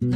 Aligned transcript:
سلام 0.00 0.12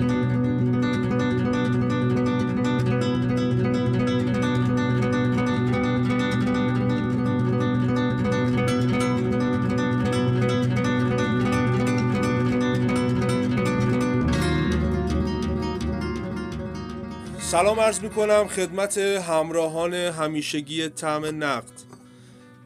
عرض 17.80 18.00
می 18.00 18.10
کنم 18.10 18.48
خدمت 18.48 18.98
همراهان 18.98 19.94
همیشگی 19.94 20.88
تعم 20.88 21.44
نقد. 21.44 21.64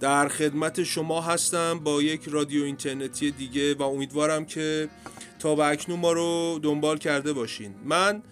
در 0.00 0.28
خدمت 0.28 0.82
شما 0.82 1.20
هستم 1.20 1.78
با 1.78 2.02
یک 2.02 2.20
رادیو 2.26 2.64
اینترنتی 2.64 3.30
دیگه 3.30 3.74
و 3.74 3.82
امیدوارم 3.82 4.44
که 4.44 4.88
تا 5.38 5.54
به 5.54 5.66
اکنون 5.66 6.00
ما 6.00 6.12
رو 6.12 6.60
دنبال 6.62 6.98
کرده 6.98 7.32
باشین. 7.32 7.74
من 7.84 8.22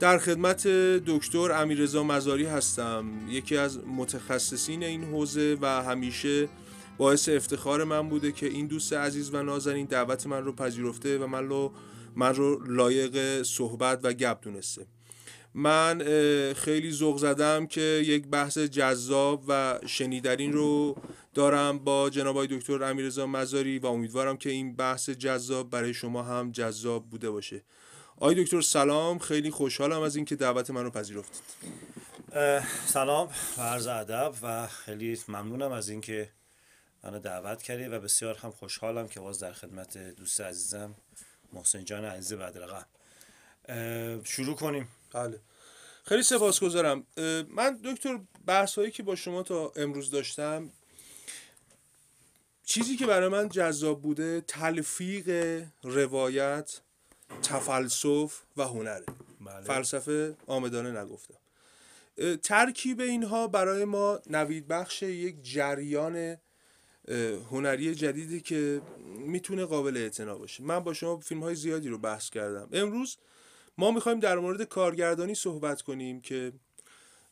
در 0.00 0.18
خدمت 0.18 0.66
دکتر 1.06 1.52
امیرزا 1.52 2.02
مزاری 2.02 2.46
هستم. 2.46 3.04
یکی 3.28 3.56
از 3.56 3.78
متخصصین 3.78 4.82
این 4.82 5.04
حوزه 5.04 5.56
و 5.60 5.82
همیشه 5.82 6.48
باعث 6.98 7.28
افتخار 7.28 7.84
من 7.84 8.08
بوده 8.08 8.32
که 8.32 8.46
این 8.46 8.66
دوست 8.66 8.92
عزیز 8.92 9.34
و 9.34 9.42
نازنین 9.42 9.86
دعوت 9.86 10.26
من 10.26 10.44
رو 10.44 10.52
پذیرفته 10.52 11.18
و 11.18 11.26
من 11.26 11.48
رو 11.48 11.72
من 12.16 12.34
رو 12.34 12.64
لایق 12.66 13.42
صحبت 13.42 14.00
و 14.02 14.12
گپ 14.12 14.38
دونسته. 14.42 14.86
من 15.54 16.02
خیلی 16.56 16.92
ذوق 16.92 17.18
زدم 17.18 17.66
که 17.66 17.80
یک 17.80 18.26
بحث 18.26 18.58
جذاب 18.58 19.44
و 19.48 19.78
شنیدرین 19.86 20.52
رو 20.52 20.96
دارم 21.36 21.78
با 21.78 22.10
جناب 22.10 22.46
دکتر 22.46 22.84
امیرزا 22.84 23.26
مزاری 23.26 23.78
و 23.78 23.86
امیدوارم 23.86 24.36
که 24.36 24.50
این 24.50 24.76
بحث 24.76 25.10
جذاب 25.10 25.70
برای 25.70 25.94
شما 25.94 26.22
هم 26.22 26.52
جذاب 26.52 27.10
بوده 27.10 27.30
باشه. 27.30 27.62
آقای 28.16 28.44
دکتر 28.44 28.60
سلام. 28.60 29.18
خیلی 29.18 29.50
خوشحالم 29.50 30.00
از 30.00 30.16
اینکه 30.16 30.36
دعوت 30.36 30.70
من 30.70 30.84
رو 30.84 30.90
پذیرفتید 30.90 31.42
سلام. 32.86 33.30
و 33.58 33.62
عرض 33.62 33.86
ادب 33.86 34.34
و 34.42 34.66
خیلی 34.66 35.18
ممنونم 35.28 35.72
از 35.72 35.88
اینکه 35.88 36.30
منو 37.04 37.18
دعوت 37.18 37.62
کردی 37.62 37.84
و 37.84 38.00
بسیار 38.00 38.34
هم 38.34 38.50
خوشحالم 38.50 39.08
که 39.08 39.20
باز 39.20 39.38
در 39.38 39.52
خدمت 39.52 39.98
دوست 39.98 40.40
عزیزم 40.40 40.94
محسن 41.52 41.84
جان 41.84 42.04
عزیز 42.04 42.32
بدرقم 42.32 42.86
شروع 44.24 44.56
کنیم. 44.56 44.88
بله. 45.12 45.40
خیلی 46.04 46.22
سپاسگزارم. 46.22 47.06
من 47.48 47.80
دکتر 47.84 48.20
بحث 48.46 48.78
هایی 48.78 48.90
که 48.90 49.02
با 49.02 49.16
شما 49.16 49.42
تا 49.42 49.72
امروز 49.76 50.10
داشتم 50.10 50.70
چیزی 52.68 52.96
که 52.96 53.06
برای 53.06 53.28
من 53.28 53.48
جذاب 53.48 54.02
بوده 54.02 54.40
تلفیق 54.40 55.62
روایت 55.82 56.80
تفلسف 57.42 58.40
و 58.56 58.62
هنره. 58.62 59.04
بله. 59.40 59.60
فلسفه 59.60 60.36
آمدانه 60.46 61.00
نگفتم 61.00 61.34
ترکیب 62.42 63.00
اینها 63.00 63.48
برای 63.48 63.84
ما 63.84 64.20
نوید 64.30 64.68
بخش 64.68 65.02
یک 65.02 65.36
جریان 65.42 66.36
هنری 67.50 67.94
جدیدی 67.94 68.40
که 68.40 68.82
می‌تونه 69.18 69.64
قابل 69.64 69.96
اعتنا 69.96 70.38
باشه. 70.38 70.62
من 70.62 70.80
با 70.80 70.94
شما 70.94 71.18
فیلم 71.18 71.42
های 71.42 71.54
زیادی 71.54 71.88
رو 71.88 71.98
بحث 71.98 72.30
کردم. 72.30 72.68
امروز 72.72 73.16
ما 73.78 73.90
می‌خوایم 73.90 74.20
در 74.20 74.38
مورد 74.38 74.62
کارگردانی 74.62 75.34
صحبت 75.34 75.82
کنیم 75.82 76.20
که 76.20 76.52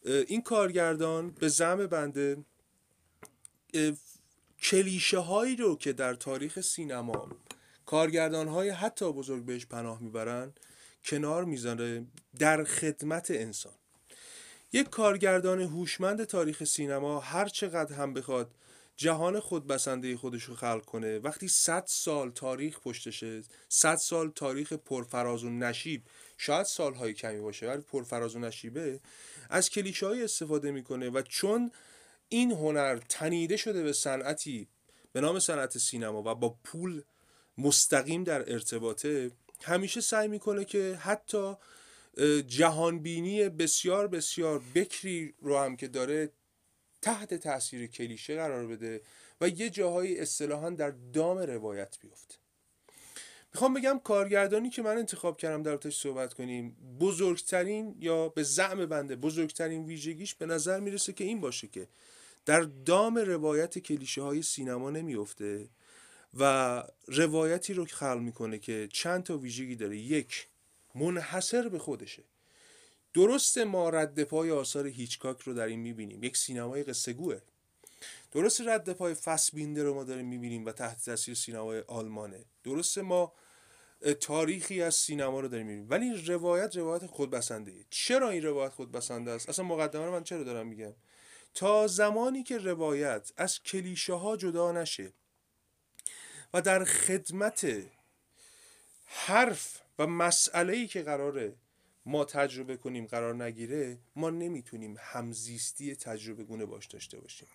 این 0.05 0.43
کارگردان 0.43 1.31
به 1.31 1.49
زم 1.49 1.87
بنده 1.87 2.37
کلیشه 4.65 5.19
هایی 5.19 5.57
رو 5.57 5.77
که 5.77 5.93
در 5.93 6.15
تاریخ 6.15 6.61
سینما 6.61 7.29
کارگردان 7.87 8.49
های 8.49 8.71
حتی 8.71 9.13
بزرگ 9.13 9.45
بهش 9.45 9.67
پناه 9.67 10.03
می‌برن 10.03 10.53
کنار 11.05 11.45
می‌ذاره 11.45 12.05
در 12.39 12.65
خدمت 12.65 13.31
انسان. 13.31 13.73
یک 14.73 14.91
کارگردان 14.91 15.61
هوشمند 15.61 16.25
تاریخ 16.25 16.65
سینما 16.65 17.21
هر 17.21 17.49
چقدر 17.49 17.95
هم 17.97 18.15
بخواد 18.15 18.51
جهان 18.97 19.41
خودبسنده 19.41 20.17
خودش 20.17 20.43
رو 20.43 20.55
خلق 20.55 20.85
کنه 20.85 21.19
وقتی 21.19 21.49
100 21.49 21.85
سال 21.87 22.31
تاریخ 22.31 22.81
پشتشه 22.81 23.43
100 23.69 23.97
سال 23.97 24.31
تاریخ 24.31 24.73
پرفراز 24.73 25.45
و 25.45 25.51
نشیب 25.51 26.03
شاید 26.39 26.67
سالهای 26.67 27.13
کمی 27.15 27.41
باشه 27.41 27.69
ولی 27.69 27.83
پرفراز 27.83 28.37
و 28.37 28.39
نشیبه 28.39 29.01
از 29.51 29.71
کلیشه 29.71 30.07
های 30.07 30.25
استفاده 30.25 30.71
می‌کنه 30.71 31.11
و 31.11 31.23
چون 31.23 31.71
این 32.29 32.53
هنر 32.53 32.97
تنیده 33.09 33.57
شده 33.57 33.83
به 33.83 33.93
صنعتی 33.93 34.69
به 35.13 35.21
نام 35.21 35.39
صنعت 35.39 35.79
سینما 35.79 36.23
و 36.23 36.35
با 36.35 36.59
پول 36.65 37.03
مستقیم 37.59 38.25
در 38.25 38.53
ارتباطه 38.53 39.31
همیشه 39.63 40.01
سعی 40.01 40.29
می‌کنه 40.29 40.65
که 40.65 40.99
حتی 41.01 41.55
جهانبینی 42.47 43.49
بسیار 43.49 44.09
بسیار 44.09 44.63
بکری 44.75 45.35
رو 45.41 45.59
هم 45.59 45.77
که 45.77 45.89
داره 45.89 46.33
تحت 47.03 47.35
تاثیر 47.35 47.87
کلیشه 47.87 48.37
قرار 48.37 48.67
بده 48.67 49.03
و 49.41 49.49
یه 49.49 49.71
جاهایی 49.71 50.21
اصطلاحا 50.21 50.71
در 50.71 50.91
دام 50.91 51.39
روایت 51.39 51.99
بیفته. 52.01 52.35
می‌خوام 53.55 53.75
بگم 53.75 54.01
کارگردانی 54.05 54.71
که 54.71 54.83
من 54.83 54.99
انتخاب 54.99 55.37
کردم 55.37 55.63
در 55.63 55.73
اتش 55.73 56.01
صحبت 56.01 56.35
کنیم 56.35 56.77
بزرگترین 57.01 57.97
یا 58.01 58.29
به 58.29 58.43
زعم 58.43 58.87
بنده 58.87 59.17
بزرگترین 59.17 59.85
ویژگیش 59.85 60.35
به 60.35 60.47
نظر 60.47 60.81
می‌رسه 60.81 61.13
که 61.13 61.25
این 61.25 61.41
باشه 61.41 61.69
که 61.69 61.89
در 62.47 62.61
دام 62.61 63.19
روایت 63.19 63.79
کلیشه 63.79 64.23
های 64.23 64.43
سینما 64.43 64.91
نمیفته 64.91 65.69
و 66.39 66.83
روایتی 67.07 67.75
رو 67.75 67.85
خلق 67.85 68.19
می‌کنه 68.19 68.59
که 68.59 68.89
چند 68.93 69.23
تا 69.23 69.39
ویژگی 69.39 69.77
داره 69.77 69.97
یک 69.97 70.47
منحصر 70.95 71.69
به 71.69 71.79
خودشه. 71.79 72.23
درست 73.15 73.59
ما 73.59 73.91
رد 73.91 74.25
پای 74.25 74.51
آثار 74.51 74.87
هیچکاک 74.87 75.41
رو 75.41 75.55
در 75.55 75.67
این 75.67 75.81
می‌بینیم 75.81 76.25
یک 76.25 76.37
سینمای 76.37 76.83
قصه 76.83 77.13
گوه. 77.13 77.39
درست 78.33 78.61
رد 78.61 78.93
پای 78.93 79.15
فسبینده 79.15 79.83
رو 79.83 79.95
ما 79.95 80.05
داریم 80.05 80.27
می‌بینیم 80.27 80.65
و 80.65 80.73
تحت 80.73 81.05
تاثیر 81.05 81.35
سینمای 81.35 81.81
آلمانه. 81.81 82.45
درست 82.65 82.99
ما 82.99 83.33
تاریخی 84.13 84.83
از 84.83 84.95
سینما 84.95 85.41
رو 85.41 85.49
داریم 85.49 85.67
می‌بینیم. 85.67 85.91
ولی 85.91 86.23
روایت 86.27 86.77
روایت 86.77 87.07
خودبسنده 87.07 87.73
چرا 87.91 88.31
این 88.31 88.43
روایت 88.43 88.73
خودبسنده 88.73 89.31
است؟ 89.31 89.49
اصلا 89.49 89.65
مقدمه 89.65 90.05
رو 90.05 90.13
من 90.13 90.25
چرا 90.25 90.43
دارم 90.43 90.67
میگم؟ 90.67 90.93
تا 91.55 91.87
زمانی 91.87 92.43
که 92.43 92.59
روایت 92.59 93.33
از 93.37 93.63
کلیشه 93.63 94.15
ها 94.15 94.37
جدا 94.37 94.73
نشه 94.73 95.13
و 96.55 96.63
در 96.63 96.85
خدمت 96.85 97.67
حرف 99.05 99.81
و 99.99 100.07
مسئله 100.07 100.73
ای 100.73 100.87
که 100.87 101.03
قراره 101.03 101.57
ما 102.07 102.25
تجربه 102.25 102.77
کنیم 102.77 103.07
قرار 103.07 103.45
نگیره 103.45 103.99
ما 104.17 104.31
نمی‌تونیم 104.31 104.97
همزیستی 104.99 105.97
تجربه 105.97 106.45
گونه 106.45 106.67
باش 106.67 106.87
داشته 106.87 107.21
باشیم. 107.21 107.49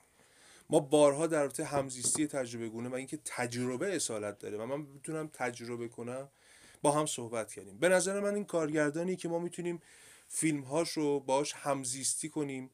ما 0.70 0.80
بارها 0.80 1.28
در 1.28 1.42
رابطه 1.42 1.66
همزیستی 1.66 2.28
تجربه 2.28 2.70
گونه 2.70 2.90
و 2.90 2.94
اینکه 2.94 3.20
تجربه 3.26 3.96
اصالت 3.96 4.40
داره 4.40 4.58
و 4.58 4.66
من 4.66 4.94
بتونم 4.94 5.30
تجربه 5.34 5.88
کنم 5.88 6.30
با 6.82 6.92
هم 6.92 7.06
صحبت 7.06 7.54
کردیم. 7.54 7.78
به 7.78 7.90
نظر 7.90 8.20
من 8.20 8.36
این 8.36 8.46
کارگردانی 8.46 9.16
که 9.16 9.30
ما 9.30 9.40
می‌تونیم 9.40 9.82
فیلم 10.28 10.62
هاش 10.62 10.92
رو 10.92 11.20
باش 11.20 11.54
همزیستی 11.54 12.30
کنیم 12.30 12.72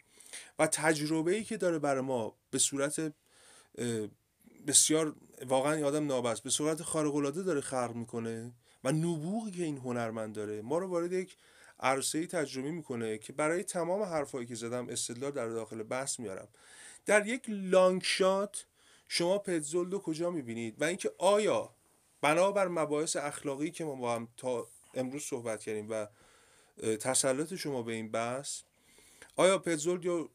و 0.60 0.68
تجربه 0.68 1.36
ای 1.36 1.44
که 1.44 1.58
داره 1.58 1.80
برای 1.80 2.02
ما 2.02 2.36
به 2.52 2.60
صورت 2.60 3.14
بسیار 4.68 5.16
واقعا 5.48 5.80
یادم 5.80 6.08
نابست 6.08 6.44
به 6.44 6.50
صورت 6.50 6.82
خارق 6.82 7.16
العاده 7.16 7.44
داره 7.44 7.62
خلق 7.62 7.92
می‌کنه 7.96 8.52
و 8.84 8.92
نبوغی 8.92 9.52
که 9.52 9.64
این 9.64 9.78
هنرمند 9.78 10.36
داره. 10.36 10.62
ما 10.62 10.78
رو 10.78 10.88
وارد 10.88 11.14
یک 11.14 11.38
عرصه 11.80 12.28
تجربه 12.28 12.72
می‌کنه 12.72 13.18
که 13.18 13.34
برای 13.34 13.64
تمام 13.64 14.02
حرفایی 14.02 14.48
که 14.48 14.56
زدم 14.56 14.90
استدلال 14.90 15.32
در 15.32 15.48
داخل 15.48 15.84
بحث 15.84 16.20
میارم 16.20 16.48
در 17.06 17.28
یک 17.28 17.44
لانگ 17.48 18.02
شات 18.04 18.66
شما 19.08 19.38
پتزولد 19.38 19.94
رو 19.94 20.00
کجا 20.00 20.30
می‌بینید؟ 20.30 20.82
و 20.82 20.84
اینکه 20.84 21.12
آیا 21.18 21.75
بنابر 22.26 22.68
مباحث 22.68 23.16
اخلاقی 23.16 23.72
که 23.72 23.86
ما 23.86 23.96
با 23.96 24.16
هم 24.16 24.28
تا 24.38 24.68
امروز 24.94 25.24
صحبت 25.24 25.64
کردیم 25.64 25.88
و 25.90 26.08
تسلط 26.98 27.54
شما 27.54 27.84
به 27.84 27.94
این 27.94 28.12
بحث 28.12 28.62
آیا 29.36 29.58
پتزولد 29.58 30.06
یا 30.06 30.30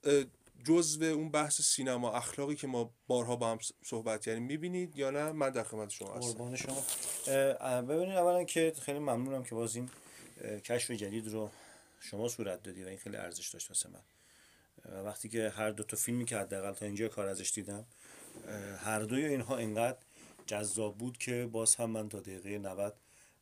جزو 0.64 1.04
اون 1.04 1.30
بحث 1.30 1.60
سینما 1.60 2.12
اخلاقی 2.12 2.54
که 2.54 2.66
ما 2.66 2.90
بارها 3.06 3.36
با 3.36 3.50
هم 3.50 3.58
صحبت 3.84 4.20
کردیم 4.20 4.42
می‌بینید 4.42 4.96
یا 4.96 5.10
نه؟ 5.10 5.32
من 5.32 5.50
در 5.50 5.62
خدمت 5.62 5.90
شما 5.90 6.14
هستم. 6.14 6.32
قربان 6.32 6.56
شما. 6.56 6.84
ببینید 7.82 8.16
اولا 8.16 8.44
که 8.44 8.72
خیلی 8.82 8.98
ممنونم 8.98 9.44
که 9.44 9.54
باز 9.54 9.76
این 9.76 9.90
کشف 10.64 10.90
جدید 10.90 11.28
رو 11.28 11.50
شما 12.00 12.28
صورت 12.28 12.62
دادی 12.62 12.84
و 12.84 12.88
این 12.88 12.98
خیلی 12.98 13.16
ارزش 13.16 13.48
داشت 13.48 13.68
واسه 13.68 13.88
من. 13.88 14.00
وقتی 15.04 15.28
که 15.28 15.52
هر 15.56 15.70
دو 15.70 15.82
تا 15.82 15.96
فیلمی 15.96 16.24
که 16.24 16.36
حداقل 16.36 16.72
تا 16.72 16.86
اینجا 16.86 17.08
کار 17.08 17.26
ازش 17.26 17.52
دیدم 17.54 17.84
هر 18.84 19.00
دوی 19.00 19.24
اینها 19.24 19.56
انقدر 19.56 19.98
جذاب 20.50 20.98
بود 20.98 21.18
که 21.18 21.48
باز 21.52 21.74
هم 21.74 21.90
من 21.90 22.08
تا 22.08 22.20
دقیقه 22.20 22.58
90 22.58 22.96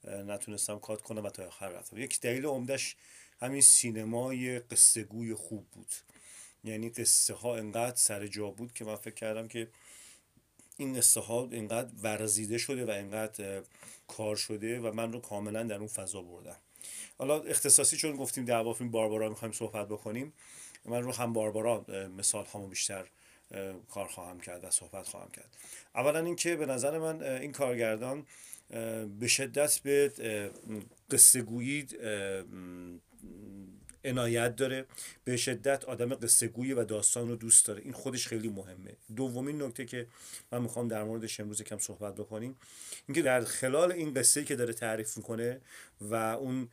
نتونستم 0.04 0.78
کات 0.78 1.02
کنم 1.02 1.24
و 1.24 1.30
تا 1.30 1.46
آخر 1.46 1.68
رفتم. 1.68 1.98
یک 1.98 2.20
دلیل 2.20 2.46
عمدش 2.46 2.96
همین 3.40 3.60
سینمای 3.60 4.58
قصه 4.58 5.02
گوی 5.02 5.34
خوب 5.34 5.66
بود. 5.66 5.92
یعنی 6.64 6.90
قصه 6.90 7.34
ها 7.34 7.56
انقدر 7.56 7.96
سر 7.96 8.26
جا 8.26 8.50
بود 8.50 8.72
که 8.72 8.84
من 8.84 8.96
فکر 8.96 9.14
کردم 9.14 9.48
که 9.48 9.68
این 10.76 10.96
قصه 10.96 11.20
ها 11.20 11.48
انقدر 11.52 11.90
ورزیده 12.02 12.58
شده 12.58 12.84
و 12.84 12.90
انقدر 12.90 13.62
کار 14.08 14.36
شده 14.36 14.80
و 14.80 14.92
من 14.92 15.12
رو 15.12 15.20
کاملا 15.20 15.62
در 15.62 15.76
اون 15.76 15.88
فضا 15.88 16.22
بردم. 16.22 16.56
حالا 17.18 17.42
اختصاصی 17.42 17.96
چون 17.96 18.16
گفتیم 18.16 18.44
در 18.44 18.62
باربارا 18.62 19.28
می‌خوایم 19.28 19.52
صحبت 19.52 19.88
بکنیم 19.88 20.32
من 20.84 21.02
رو 21.02 21.12
هم 21.12 21.32
باربارا 21.32 21.84
مثال 22.16 22.46
همو 22.54 22.66
بیشتر 22.66 23.06
کار 23.90 24.06
خواهم 24.06 24.40
کرد 24.40 24.64
و 24.64 24.70
صحبت 24.70 25.06
خواهم 25.06 25.30
کرد. 25.30 25.56
اولا 25.94 26.18
اینکه 26.18 26.56
به 26.56 26.66
نظر 26.66 26.98
من 26.98 27.22
این 27.22 27.52
کارگردان 27.52 28.26
به 29.20 29.28
شدت 29.28 29.80
به 29.80 30.12
قصه 31.10 31.42
گویی 31.42 31.86
عنایت 34.04 34.56
داره. 34.56 34.86
به 35.24 35.36
شدت 35.36 35.84
آدم 35.84 36.14
قصه 36.14 36.48
و 36.48 36.84
داستان 36.84 37.28
رو 37.28 37.36
دوست 37.36 37.66
داره. 37.66 37.82
این 37.82 37.92
خودش 37.92 38.28
خیلی 38.28 38.48
مهمه. 38.48 38.96
دومین 39.16 39.62
نکته 39.62 39.84
که 39.84 40.06
من 40.52 40.62
می‌خوام 40.62 40.88
در 40.88 41.04
موردش 41.04 41.40
امروز 41.40 41.62
کم 41.62 41.78
صحبت 41.78 42.14
بکنیم 42.14 42.56
اینکه 43.08 43.22
در 43.22 43.44
خلال 43.44 43.92
این 43.92 44.14
قصه 44.14 44.44
که 44.44 44.56
داره 44.56 44.72
تعریف 44.72 45.16
می‌کنه 45.16 45.60
و 46.00 46.14
اون 46.14 46.68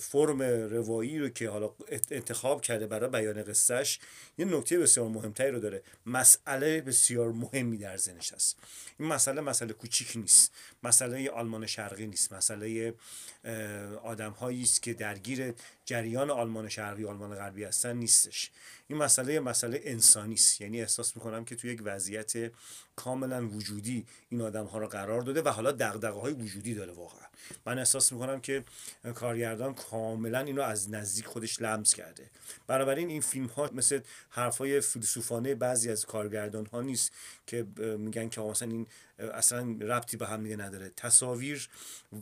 فرم 0.00 0.42
روایی 0.42 1.18
رو 1.18 1.28
که 1.28 1.48
حالا 1.48 1.70
انتخاب 2.10 2.60
کرده 2.60 2.86
برای 2.86 3.10
بیان 3.10 3.42
قصهش 3.42 3.98
یه 4.38 4.44
نکته 4.44 4.78
بسیار 4.78 5.08
مهمتری 5.08 5.50
رو 5.50 5.58
داره. 5.58 5.82
مسئله 6.06 6.80
بسیار 6.80 7.32
مهمی 7.32 7.78
در 7.78 7.96
ذهنش 7.96 8.32
هست. 8.32 8.56
این 8.98 9.08
مسئله 9.08 9.40
مسئله 9.40 9.72
کوچیک 9.72 10.12
نیست. 10.16 10.52
مسئله 10.82 11.30
آلمان 11.30 11.66
شرقی 11.66 12.06
نیست. 12.06 12.32
مسئله 12.32 12.94
آدم 14.02 14.34
است 14.40 14.82
که 14.82 14.94
درگیر 14.94 15.54
جریان 15.84 16.30
آلمان 16.30 16.68
شرقی 16.68 17.04
آلمان 17.04 17.34
غربی 17.34 17.64
هستن 17.64 17.96
نیستش. 17.96 18.50
این 18.88 18.98
مسئله 18.98 19.40
مسئله 19.40 19.80
انسانی 19.84 20.34
است. 20.34 20.60
یعنی 20.60 20.80
احساس 20.80 21.16
می‌کنم 21.16 21.44
که 21.44 21.56
توی 21.56 21.72
یک 21.72 21.80
وضعیت 21.84 22.32
کاملا 22.96 23.48
وجودی 23.48 24.06
این 24.28 24.40
آدم 24.40 24.64
ها 24.64 24.78
رو 24.78 24.86
قرار 24.86 25.22
داده 25.22 25.42
و 25.42 25.48
حالا 25.48 25.72
دغدغه 25.72 26.20
های 26.20 26.32
وجودی 26.32 26.74
داره 26.74 26.92
واقعا. 26.92 27.26
من 27.66 27.78
احساس 27.78 28.12
می‌کنم 28.12 28.40
که 28.40 28.64
کارگردان 29.14 29.74
کاملا 29.74 30.38
اینو 30.38 30.62
از 30.62 30.90
نزدیک 30.90 31.26
خودش 31.26 31.62
لمس 31.62 31.94
کرده. 31.94 32.30
بنابراین 32.66 33.08
این 33.08 33.20
فیلم 33.20 33.46
ها 33.46 33.70
مثل 33.72 34.00
حرفای 34.28 34.80
فیلسوفانه 34.80 35.54
بعضی 35.54 35.90
از 35.90 36.06
کارگردان 36.06 36.66
ها 36.66 36.82
نیست 36.82 37.12
که 37.46 37.66
میگن 37.98 38.28
که 38.28 38.40
مثلا 38.40 38.68
این 38.68 38.86
اصلا 39.22 39.76
ربطی 39.80 40.16
به 40.16 40.26
هم 40.26 40.42
دیگه 40.42 40.56
نداره. 40.56 40.88
تصاویر 40.96 41.68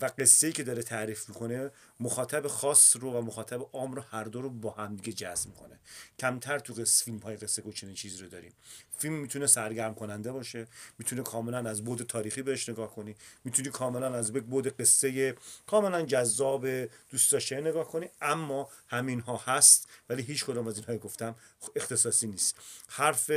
و 0.00 0.10
قصه 0.18 0.52
که 0.52 0.62
داره 0.62 0.82
تعریف 0.82 1.28
می‌کنه 1.28 1.70
مخاطب 2.00 2.46
خاص 2.46 2.96
رو 2.96 3.12
و 3.12 3.20
مخاطب 3.20 3.68
عام 3.72 3.92
رو 3.92 4.02
هر 4.10 4.24
دو 4.24 4.42
رو 4.42 4.50
با 4.50 4.70
هم 4.70 4.96
دیگه 4.96 5.12
جذب 5.12 5.48
می‌کنه. 5.48 5.78
کمتر 6.18 6.58
تو 6.58 6.72
قصه 6.72 7.04
فیلم 7.04 7.18
های 7.18 7.36
قصه 7.36 7.72
چنین 7.72 7.94
چیزی 7.94 8.22
رو 8.22 8.28
داریم. 8.28 8.52
فیلم 8.98 9.14
می‌تونه 9.14 9.46
سرگرم 9.46 9.94
کننده 9.94 10.32
باشه 10.32 10.66
می‌تونه 10.98 11.22
کاملا 11.22 11.70
از 11.70 11.84
بود 11.84 12.02
تاریخی 12.02 12.42
بهش 12.42 12.68
نگاه 12.68 12.94
کنی 12.94 13.14
می‌تونی 13.44 13.68
کاملا 13.68 14.14
از 14.14 14.30
یک 14.30 14.44
بود 14.44 14.76
قصه 14.76 15.34
کاملا 15.66 16.02
جذاب 16.02 16.66
دوست 17.10 17.32
داشته 17.32 17.60
نگاه 17.60 17.88
کنی. 17.88 18.08
اما 18.20 18.68
همین 18.88 19.20
ها 19.20 19.36
هست 19.36 19.88
ولی 20.08 20.22
هیچ 20.22 20.44
کدوم 20.44 20.68
از 20.68 20.76
اینها 20.76 20.96
گفتم 20.96 21.34
اختصاصی 21.76 22.26
نیست. 22.26 22.56
حرف 22.88 23.30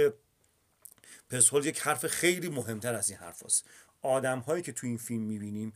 پسهول 1.30 1.66
یک 1.66 1.80
حرف 1.80 2.08
خیلی 2.08 2.50
مهمتر 2.50 2.94
از 2.96 3.10
این 3.10 3.20
حرف 3.20 3.46
هست. 3.46 3.66
آدم 4.04 4.40
هایی 4.40 4.64
که 4.64 4.72
تو 4.72 4.88
این 4.88 4.98
فیلم 4.98 5.24
می‌بینیم 5.24 5.74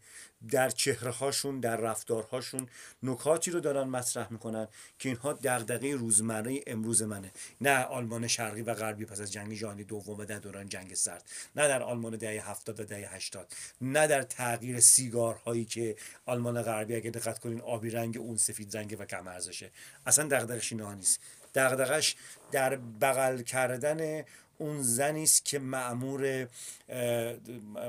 در 0.52 0.70
چهره 0.70 1.12
هاشون 1.12 1.60
در 1.60 1.76
رفتارهاشون 1.76 2.70
نکاتی 3.04 3.52
رو 3.52 3.60
دارن 3.60 3.84
مطرح 3.84 4.32
می‌کنن 4.32 4.68
که 5.00 5.10
اینها 5.10 5.34
دغدغه 5.34 5.96
روزمره 5.96 6.60
امروز 6.68 7.02
منه. 7.02 7.32
نه 7.62 7.84
آلمان 7.84 8.28
شرقی 8.28 8.62
و 8.62 8.74
غربی 8.74 9.06
پس 9.06 9.22
از 9.22 9.32
جنگ 9.32 9.54
جهانی 9.54 9.84
دوم 9.84 10.18
و 10.18 10.26
در 10.26 10.40
دوران 10.40 10.70
جنگ 10.70 10.94
سرد. 10.94 11.30
نه 11.56 11.68
در 11.68 11.84
آلمان 11.84 12.18
دهه 12.18 12.50
هفتاد 12.50 12.80
و 12.80 12.84
دهه 12.84 13.14
هشتاد. 13.14 13.54
نه 13.82 14.08
در 14.08 14.22
تغییر 14.22 14.80
سیگارهایی 14.80 15.66
که 15.66 15.96
آلمان 16.26 16.62
غربی 16.62 16.96
اگه 16.96 17.10
دقت 17.10 17.40
کنین 17.40 17.62
آبی 17.62 17.90
رنگ 17.90 18.18
اون 18.18 18.38
سفید 18.38 18.78
رنگ 18.78 18.96
و 19.00 19.06
کم 19.06 19.28
ارزشه. 19.28 19.72
اصلا 20.06 20.28
دغدغش 20.28 20.72
اینها 20.72 20.94
نیست. 20.94 21.20
دغدغش 21.56 22.16
در 22.52 22.76
بغل 22.76 23.42
کردن 23.42 24.24
اون 24.57 24.81
زنی 24.81 25.24
است 25.24 25.45
که 25.45 25.59
معمور 25.59 26.48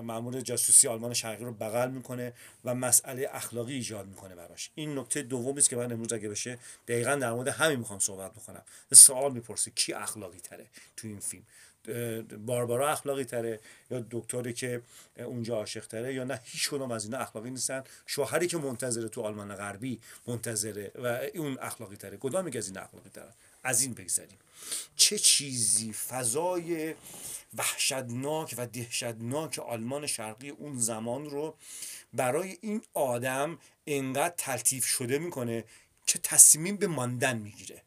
معمور 0.02 0.40
جاسوسی 0.40 0.88
آلمان 0.88 1.14
شرقی 1.14 1.44
رو 1.44 1.52
بغل 1.52 1.90
می‌کنه 1.90 2.32
و 2.64 2.74
مسئله 2.74 3.28
اخلاقی 3.32 3.74
ایجاد 3.74 4.06
می‌کنه 4.06 4.34
براش. 4.34 4.70
این 4.74 4.98
نکته 4.98 5.22
دومی 5.22 5.58
است 5.58 5.70
که 5.70 5.76
من 5.76 5.92
امروز 5.92 6.12
اگه 6.12 6.28
بشه 6.28 6.58
دقیقا 6.88 7.14
در 7.14 7.32
مورد 7.32 7.48
همین 7.48 7.78
می‌خوام 7.78 7.98
صحبت 7.98 8.32
بکنم. 8.32 8.62
سوال 8.92 9.32
می‌پرسه 9.32 9.70
کی 9.70 9.92
اخلاقی 9.92 10.38
تره 10.38 10.66
تو 10.96 11.08
این 11.08 11.20
فیلم؟ 11.20 11.44
باربارا 12.46 12.92
اخلاقی 12.92 13.24
تره 13.24 13.60
یا 13.90 14.04
دکتری 14.10 14.52
که 14.52 14.82
اونجا 15.16 15.56
عاشق 15.56 15.86
تره 15.86 16.14
یا 16.14 16.24
نه؟ 16.24 16.40
هیچ 16.44 16.70
کدوم 16.70 16.90
از 16.90 17.04
اینا 17.04 17.18
اخلاقی 17.18 17.50
نیستن. 17.50 17.84
شوهری 18.06 18.46
که 18.46 18.58
منتظره 18.58 19.08
تو 19.08 19.22
آلمان 19.22 19.54
غربی 19.54 20.00
منتظره 20.26 20.92
و 20.94 21.20
اون 21.34 21.58
اخلاقی 21.60 21.96
تره. 21.96 22.16
کدام 22.16 22.50
از 22.56 22.68
این 22.68 22.78
اخلاقی 22.78 23.10
تره؟ 23.10 23.32
از 23.62 23.82
این 23.82 23.94
بگذریم. 23.94 24.38
چه 24.96 25.18
چیزی 25.18 25.92
فضای 25.92 26.94
وحشتناک 27.54 28.54
و 28.58 28.66
دهشتناک 28.66 29.58
آلمان 29.58 30.06
شرقی 30.06 30.48
اون 30.48 30.78
زمان 30.78 31.30
رو 31.30 31.56
برای 32.12 32.58
این 32.60 32.82
آدم 32.94 33.58
انقدر 33.86 34.34
تلطیف 34.36 34.84
شده 34.86 35.18
می‌کنه 35.18 35.64
که 36.06 36.18
تصمیم 36.18 36.76
به 36.76 36.86
ماندن 36.86 37.38
می‌گیره؟ 37.38 37.82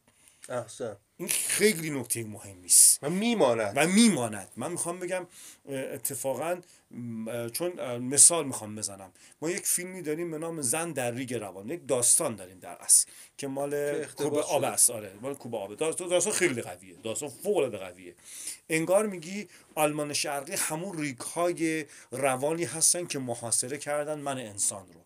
احسن. 0.48 0.96
این 1.22 1.30
خیلی 1.30 1.90
نکته 1.90 2.24
مهمی 2.24 2.66
است 2.66 2.98
و 3.02 3.10
میماند. 3.10 3.72
و 3.76 3.86
میماند. 3.86 4.48
من 4.56 4.72
می‌خوام 4.72 4.98
بگم 4.98 5.26
اتفاقا 5.68 6.60
چون 7.52 7.98
مثال 7.98 8.46
می‌خوام 8.46 8.74
بزنم. 8.76 9.12
ما 9.42 9.50
یک 9.50 9.66
فیلمی 9.66 10.02
داریم 10.02 10.30
به 10.30 10.38
نام 10.38 10.62
زن 10.62 10.92
در 10.92 11.10
ریگ 11.10 11.34
روان. 11.34 11.68
یک 11.68 11.80
داستان 11.88 12.36
داریم 12.36 12.58
در 12.58 12.76
اصل. 12.80 13.06
که 13.38 13.46
مال 13.46 14.04
کوب 14.04 14.34
آب 14.34 14.64
است. 14.64 14.90
آره 14.90 15.12
مال 15.20 15.34
کوب 15.34 15.54
آب. 15.54 15.76
داستان 15.76 16.32
خیلی 16.32 16.62
قویه. 16.62 16.94
داستان 17.02 17.28
فوق 17.28 17.56
العاده 17.56 17.78
قویه. 17.78 18.14
انگار 18.68 19.06
میگی 19.06 19.48
آلمان 19.74 20.12
شرقی 20.12 20.54
همون 20.54 20.98
ریگ 20.98 21.18
های 21.18 21.86
روانی 22.10 22.64
هستن 22.64 23.06
که 23.06 23.18
محاصره 23.18 23.78
کردن 23.78 24.18
من 24.18 24.38
انسان 24.38 24.86
رو. 24.94 25.00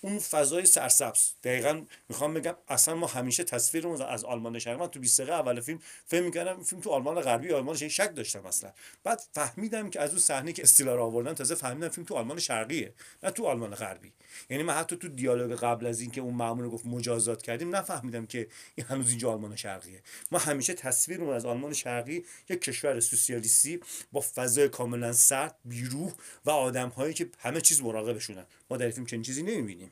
اون 0.00 0.18
فضای 0.18 0.66
سرسبز. 0.66 1.32
دقیقا 1.42 1.84
می‌خوام 2.08 2.34
بگم 2.34 2.54
اصلا 2.68 2.94
ما 2.94 3.06
همیشه 3.06 3.44
تصویرمون 3.44 4.02
از 4.02 4.24
آلمان 4.24 4.58
شرقی 4.58 4.80
من 4.80 4.86
تو 4.86 5.00
20 5.00 5.20
دقیقه 5.20 5.36
اول 5.36 5.60
فیلم 5.60 5.78
فهم 6.06 6.24
می‌کردم 6.24 6.62
فیلم 6.62 6.82
تو 6.82 6.90
آلمان 6.90 7.20
غربی 7.20 7.52
آلمان 7.52 7.76
شرقی 7.76 7.90
شک 7.90 8.14
داشتم 8.14 8.46
اصلا. 8.46 8.72
بعد 9.04 9.22
فهمیدم 9.32 9.90
که 9.90 10.00
از 10.00 10.10
اون 10.10 10.18
صحنه 10.18 10.52
که 10.52 10.62
استیلا 10.62 10.94
رو 10.94 11.02
آوردن 11.02 11.34
تازه 11.34 11.54
فهمیدم 11.54 11.88
فیلم 11.88 12.06
تو 12.06 12.14
آلمان 12.14 12.38
شرقیه 12.38 12.94
نه 13.22 13.30
تو 13.30 13.46
آلمان 13.46 13.74
غربی. 13.74 14.12
یعنی 14.50 14.62
من 14.62 14.74
حتی 14.74 14.96
تو 14.96 15.08
دیالوگ 15.08 15.52
قبل 15.52 15.86
از 15.86 16.00
اینکه 16.00 16.20
اون 16.20 16.34
مامور 16.34 16.68
گفت 16.68 16.86
مجازات 16.86 17.42
کردیم 17.42 17.76
نفهمیدم 17.76 18.26
که 18.26 18.48
این 18.74 18.86
هنوز 18.86 19.10
اینجا 19.10 19.32
آلمان 19.32 19.56
شرقیه. 19.56 20.02
ما 20.30 20.38
همیشه 20.38 20.74
تصویرمون 20.74 21.34
از 21.34 21.46
آلمان 21.46 21.72
شرقی 21.72 22.24
یک 22.48 22.60
کشور 22.60 23.00
سوسیالیستی 23.00 23.80
با 24.12 24.20
فضای 24.34 24.68
کاملا 24.68 25.12
سرد 25.12 25.56
بیروح 25.64 26.12
و 26.44 26.50
آدمهایی 26.50 27.14
که 27.14 27.30
همه 27.38 27.60
چیز 27.60 27.82
مراقبشونن. 27.82 28.46
ما 28.70 28.76
در 28.76 28.90
فیلم 28.90 29.06
چنین 29.06 29.22
چیزی 29.22 29.42
نمی‌بینیم. 29.42 29.89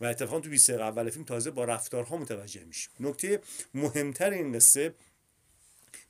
و 0.00 0.04
اتفاقا 0.04 0.40
تو 0.40 0.50
20 0.50 0.70
اول 0.70 1.10
فیلم 1.10 1.24
تازه 1.24 1.50
با 1.50 1.64
رفتارها 1.64 2.16
متوجه 2.16 2.64
میشیم. 2.64 2.90
نکته 3.00 3.40
مهمتر 3.74 4.30
این 4.30 4.52
قصه 4.52 4.94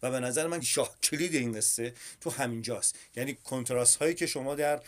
و 0.03 0.11
به 0.11 0.21
نظر 0.21 0.47
من 0.47 0.61
شاه 0.61 0.97
کلید 1.03 1.35
این 1.35 1.53
قصه 1.53 1.95
تو 2.21 2.31
همینجاست. 2.31 2.99
یعنی 3.17 3.35
کنتراست 3.45 3.97
هایی 3.97 4.15
که 4.15 4.27
شما 4.27 4.55
در 4.55 4.81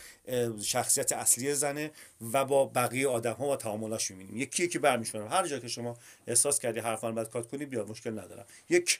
شخصیت 0.63 1.11
اصلی 1.11 1.53
زنه 1.53 1.91
و 2.33 2.45
با 2.45 2.65
بقیه 2.65 3.07
آدم 3.07 3.33
ها 3.33 3.49
و 3.49 3.55
تعاملاش 3.55 4.11
می‌بینیم. 4.11 4.37
یکی 4.37 4.67
که 4.67 4.79
برمیشونم 4.79 5.27
هر 5.27 5.47
جا 5.47 5.59
که 5.59 5.67
شما 5.67 5.97
احساس 6.27 6.59
کردی 6.59 6.79
حرفان 6.79 7.15
بعد 7.15 7.29
کات 7.29 7.47
کنی 7.47 7.65
بیاد 7.65 7.89
مشکل 7.89 8.11
ندارم. 8.11 8.45
یک 8.69 8.99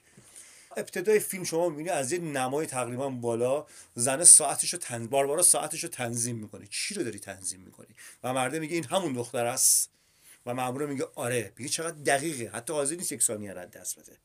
ابتدای 0.78 1.20
فیلم 1.20 1.44
شما 1.44 1.70
می‌بینی 1.70 1.90
از 1.90 2.12
یه 2.12 2.20
نمای 2.20 2.66
تقریبا 2.66 3.10
بالا 3.10 3.66
زن 3.96 4.24
ساعتشو 4.24 4.78
تن 4.78 5.08
باربارا 5.08 5.44
ساعتشو 5.44 5.88
تنظیم 5.88 6.36
می‌کنه. 6.36 6.68
چی 6.70 6.94
رو 6.94 7.04
داری 7.04 7.20
تنظیم 7.20 7.60
می‌کنی؟ 7.60 7.96
و 8.24 8.34
مرده 8.34 8.60
میگه 8.60 8.76
این 8.76 8.86
همون 8.86 9.14
دختر 9.14 9.46
است. 9.46 9.90
و 10.46 10.54
مامور 10.54 10.86
میگه 10.86 11.06
آره. 11.16 11.54
میگه 11.58 11.70
چقدر 11.70 11.96
دقیقه. 11.96 12.50
حتی 12.58 12.74
حاضر 12.74 12.96
نیست 12.96 13.12
یک 13.12 13.24
ثانیه 13.24 13.54
رد 13.54 13.72
دست 13.72 14.00
بده. 14.00 14.18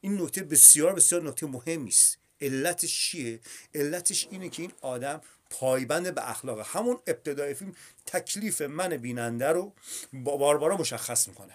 این 0.00 0.22
نکته 0.22 0.42
بسیار 0.42 0.94
بسیار 0.94 1.22
نکته 1.22 1.46
مهمی 1.46 1.88
است. 1.88 2.18
علتش 2.40 3.10
چیه؟ 3.10 3.40
علتش 3.74 4.28
اینه 4.30 4.48
که 4.48 4.62
این 4.62 4.72
آدم 4.80 5.20
پایبند 5.50 6.14
به 6.14 6.30
اخلاق 6.30 6.66
همون 6.66 6.98
ابتدای 7.06 7.54
فیلم 7.54 7.74
تکلیف 8.06 8.60
من 8.60 8.96
بیننده 8.96 9.48
رو 9.48 9.72
با 10.12 10.36
باربارا 10.36 10.76
مشخص 10.76 11.28
می‌کنه. 11.28 11.54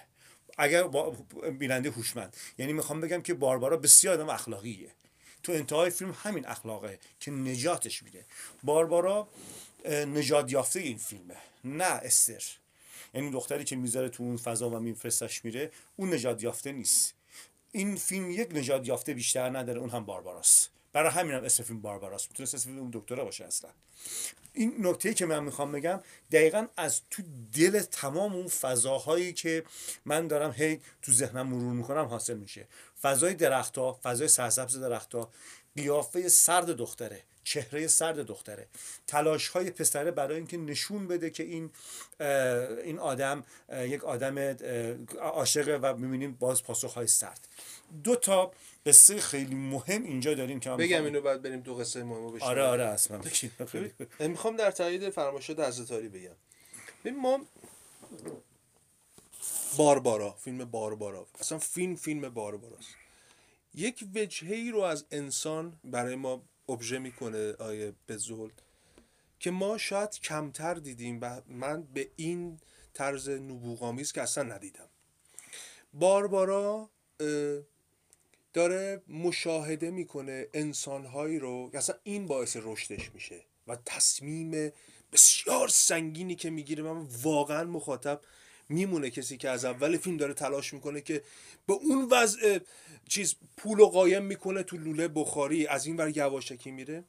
اگر 0.58 0.88
بیننده 1.60 1.90
هوشمند. 1.90 2.38
یعنی 2.58 2.74
می‌خوام 2.74 3.02
بگم 3.02 3.22
که 3.22 3.34
باربارا 3.34 3.78
بسیار 3.78 4.14
آدم 4.14 4.30
اخلاقیه. 4.30 4.92
تو 5.44 5.52
انتهای 5.52 5.90
فیلم 5.90 6.16
همین 6.24 6.48
اخلاقه 6.48 7.00
که 7.20 7.32
نجاتش 7.32 8.04
میده. 8.04 8.26
باربارا 8.64 9.28
نجات 9.90 10.52
یافته 10.52 10.80
این 10.80 10.98
فیلمه. 10.98 11.36
نه 11.64 11.84
استر. 11.86 12.44
یعنی 13.14 13.32
دختری 13.32 13.64
که 13.64 13.76
می‌ذاره 13.76 14.10
تو 14.10 14.24
اون 14.24 14.38
فضا 14.38 14.70
و 14.70 14.80
میفرستش 14.80 15.46
میره 15.46 15.72
اون 15.96 16.14
نجات 16.14 16.44
یافته 16.44 16.72
نیست. 16.72 17.14
این 17.72 17.96
فیلم 17.96 18.32
یک 18.32 18.56
نجات 18.56 18.88
یافته 18.88 19.14
بیشتر 19.14 19.50
نداره 19.58 19.80
اون 19.80 19.90
هم 19.90 20.06
بارباراست. 20.06 20.70
برای 20.94 21.12
همین 21.12 21.34
هم 21.34 21.44
اسم 21.44 21.64
فیلم 21.64 21.82
بارباراست. 21.82 22.30
می‌تونه 22.30 22.50
اسم 22.54 22.78
اون 22.78 22.90
دکتره 22.94 23.24
باشه 23.24 23.46
اصلا. 23.46 23.70
این 24.54 24.76
نکته 24.80 25.14
که 25.14 25.26
من 25.26 25.44
می‌خوام 25.44 25.72
بگم 25.72 26.00
دقیقا 26.32 26.68
از 26.78 27.02
تو 27.12 27.24
دل 27.54 27.80
تمام 27.80 28.36
اون 28.36 28.48
فضاهایی 28.48 29.34
که 29.34 29.64
من 30.06 30.28
دارم 30.28 30.52
هی 30.52 30.80
تو 31.02 31.12
ذهنم 31.12 31.48
مرور 31.48 31.74
می‌کنم 31.74 32.06
حاصل 32.06 32.38
میشه. 32.38 32.68
فضای 33.02 33.34
درختها 33.34 34.00
فضای 34.04 34.28
سرسبز 34.28 34.78
درختها 34.78 35.30
قیافه 35.76 36.30
سرد 36.30 36.66
دختره 36.66 37.22
چهره 37.44 37.88
سرد 37.88 38.20
دختره. 38.20 38.68
تلاش 39.08 39.48
های 39.48 39.72
پسره 39.72 40.12
برای 40.12 40.38
اینکه 40.38 40.58
نشون 40.58 41.08
بده 41.08 41.30
که 41.30 41.44
این 41.44 41.72
این 42.84 43.00
آدم 43.00 43.44
یک 43.74 44.04
آدم 44.04 44.38
عاشقه 45.20 45.76
و 45.82 45.96
می‌بینیم 45.98 46.34
باز 46.40 46.64
پاسخ 46.64 46.94
های 46.94 47.08
سرد. 47.08 47.48
دو 48.04 48.16
تا 48.16 48.52
قصه 48.86 49.20
خیلی 49.20 49.56
مهم 49.56 50.04
اینجا 50.04 50.34
داریم 50.34 50.60
که 50.60 50.70
بگم 50.70 51.06
اینو 51.06 51.22
بعد 51.22 51.42
بریم 51.42 51.60
دو 51.60 51.76
قصه 51.76 52.04
مهمو 52.04 52.32
بشیم 52.32 52.48
آره 52.48 52.64
آره 52.64 52.86
اصلا 52.86 53.22
می‌خوام 54.20 54.56
در 54.56 54.72
تایید 54.72 55.10
فرمایشات 55.10 55.60
عزتاری 55.60 56.10
بگم. 56.10 56.36
ببین 57.06 57.20
ما 57.20 57.40
باربارا 59.78 60.32
فیلم 60.32 60.66
باربارا. 60.66 61.28
اصلا 61.40 61.58
فیلم 61.58 61.96
فیلم 61.96 62.30
بارباراست. 62.30 62.96
یک 63.76 64.06
وجهی 64.16 64.72
رو 64.72 64.80
از 64.80 65.06
انسان 65.12 65.80
برای 65.84 66.16
ما 66.16 66.42
ابژه 66.70 67.00
می‌کنه 67.00 67.54
آیه 67.54 67.94
بزول 68.08 68.52
که 69.40 69.52
ما 69.52 69.78
شاید 69.78 70.10
کمتر 70.20 70.74
دیدیم 70.74 71.20
و 71.22 71.42
من 71.48 71.84
به 71.84 72.10
این 72.16 72.60
طرز 72.94 73.30
نبوغامیز 73.30 74.12
که 74.12 74.22
اصلا 74.22 74.44
ندیدم. 74.44 74.88
باربارا 75.94 76.90
داره 78.54 79.02
مشاهده 79.08 79.92
می‌کنه 79.92 80.48
انسانهایی 80.54 81.40
رو 81.40 81.72
اصلا 81.74 81.96
این 82.04 82.28
باعث 82.28 82.58
رشدش 82.62 83.12
میشه 83.14 83.46
و 83.68 83.78
تصمیم 83.86 84.72
بسیار 85.12 85.68
سنگینی 85.68 86.36
که 86.36 86.50
می‌گیره 86.50 86.84
من 86.84 87.08
واقعا 87.24 87.64
مخاطب 87.64 88.22
میمونه 88.70 89.10
کسی 89.10 89.38
که 89.38 89.50
از 89.50 89.66
اول 89.66 89.98
فیلم 89.98 90.18
داره 90.18 90.34
تلاش 90.34 90.74
می‌کنه 90.74 91.02
که 91.02 91.24
به 91.68 91.74
اون 91.74 92.08
وضع 92.12 92.60
چیز 93.10 93.36
پول 93.58 93.80
و 93.80 93.86
قایم 93.86 94.26
می‌کنه 94.26 94.64
تو 94.64 94.78
لوله 94.78 95.08
بخاری 95.08 95.68
از 95.68 95.86
این 95.86 95.98
ور 95.98 96.18
یواشکی 96.18 96.72
میره. 96.72 97.04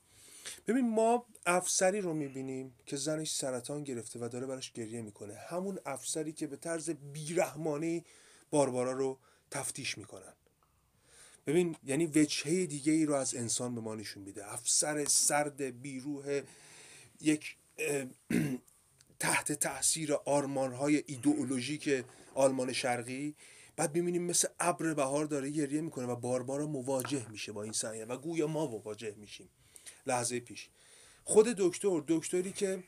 ببین 0.67 0.91
ما 0.91 1.27
افسری 1.47 2.01
رو 2.01 2.15
می‌بینیم 2.15 2.75
که 2.87 2.97
زنش 2.97 3.31
سرطان 3.31 3.85
گرفته 3.85 4.19
و 4.19 4.29
داره 4.29 4.47
براش 4.47 4.73
گریه 4.73 5.03
می‌کنه. 5.03 5.35
همون 5.35 5.79
افسری 5.87 6.33
که 6.33 6.47
به 6.47 6.57
طرز 6.57 6.91
بیرحمانه 6.91 8.05
باربارا 8.51 8.93
رو 8.93 9.19
تفتیش 9.51 9.99
می‌کنن. 9.99 10.33
ببین 11.47 11.77
یعنی 11.85 12.07
وجهه 12.07 12.67
دیگه 12.67 12.93
ای 12.93 13.07
رو 13.07 13.15
از 13.15 13.35
انسان 13.35 13.75
به 13.75 13.81
ما 13.81 13.95
نشون 13.95 14.23
میده. 14.23 14.53
افسر 14.53 15.05
سرد 15.05 15.63
بیروه 15.63 16.43
یک 17.21 17.57
تحت 19.19 19.53
تاثیر 19.53 20.15
آرمان 20.15 20.73
های 20.73 21.03
ایدئولوژیک 21.07 22.05
آلمان 22.35 22.73
شرقی. 22.73 23.35
بعد 23.77 23.95
می‌بینیم 23.95 24.23
مثل 24.23 24.49
ابر 24.61 24.95
بهار 24.95 25.25
داره 25.25 25.51
گریه 25.51 25.81
می‌کنه 25.81 26.07
و 26.07 26.17
باربارا 26.17 26.67
مواجه 26.67 27.29
میشه 27.31 27.53
با 27.53 27.63
این 27.63 27.73
صحنه 27.73 28.05
و 28.05 28.17
گویا 28.17 28.47
ما 28.47 28.67
مواجه 28.67 29.15
میشیم 29.17 29.49
لحظه 30.07 30.41
پیش. 30.41 30.69
خود 31.25 31.47
دکتر 31.47 32.05
دکتری 32.09 32.53
که 32.53 32.83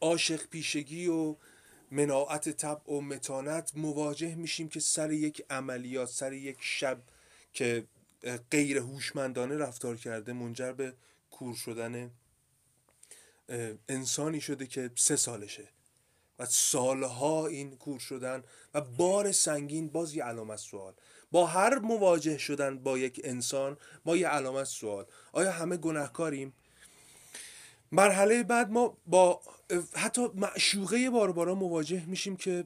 عاشق 0.00 0.46
پیشگی 0.46 1.06
و 1.06 1.36
مناعت 1.90 2.48
تب 2.48 2.88
و 2.88 3.00
متانت 3.00 3.72
مواجه 3.76 4.34
میشیم 4.34 4.68
که 4.68 4.80
سر 4.80 5.12
یک 5.12 5.44
عملیات 5.50 6.08
سر 6.08 6.32
یک 6.32 6.56
شب 6.60 7.02
که 7.52 7.86
غیر 8.50 8.78
هوشمندانه 8.78 9.56
رفتار 9.56 9.96
کرده 9.96 10.32
منجر 10.32 10.72
به 10.72 10.94
کور 11.30 11.54
شدن 11.54 12.10
انسانی 13.88 14.40
شده 14.40 14.66
که 14.66 14.90
سه 14.94 15.16
سالشه. 15.16 15.68
و 16.38 16.46
سالها 16.46 17.46
این 17.46 17.76
کور 17.76 17.98
شدن 17.98 18.42
و 18.74 18.80
بار 18.80 19.32
سنگین 19.32 19.88
باز 19.88 20.14
یه 20.14 20.24
علامت 20.24 20.56
سوال. 20.58 20.94
با 21.30 21.46
هر 21.46 21.78
مواجه 21.78 22.38
شدن 22.38 22.78
با 22.78 22.98
یک 22.98 23.20
انسان 23.24 23.76
ما 24.04 24.16
یه 24.16 24.28
علامت 24.28 24.64
سوال. 24.64 25.06
آیا 25.32 25.52
همه 25.52 25.76
گناهکاریم؟ 25.76 26.52
مرحله 27.92 28.42
بعد 28.42 28.70
ما 28.70 28.96
با 29.06 29.40
حتی 29.94 30.28
معشوقه 30.34 31.10
باربارا 31.10 31.54
مواجه 31.54 32.06
میشیم 32.06 32.36
که 32.36 32.64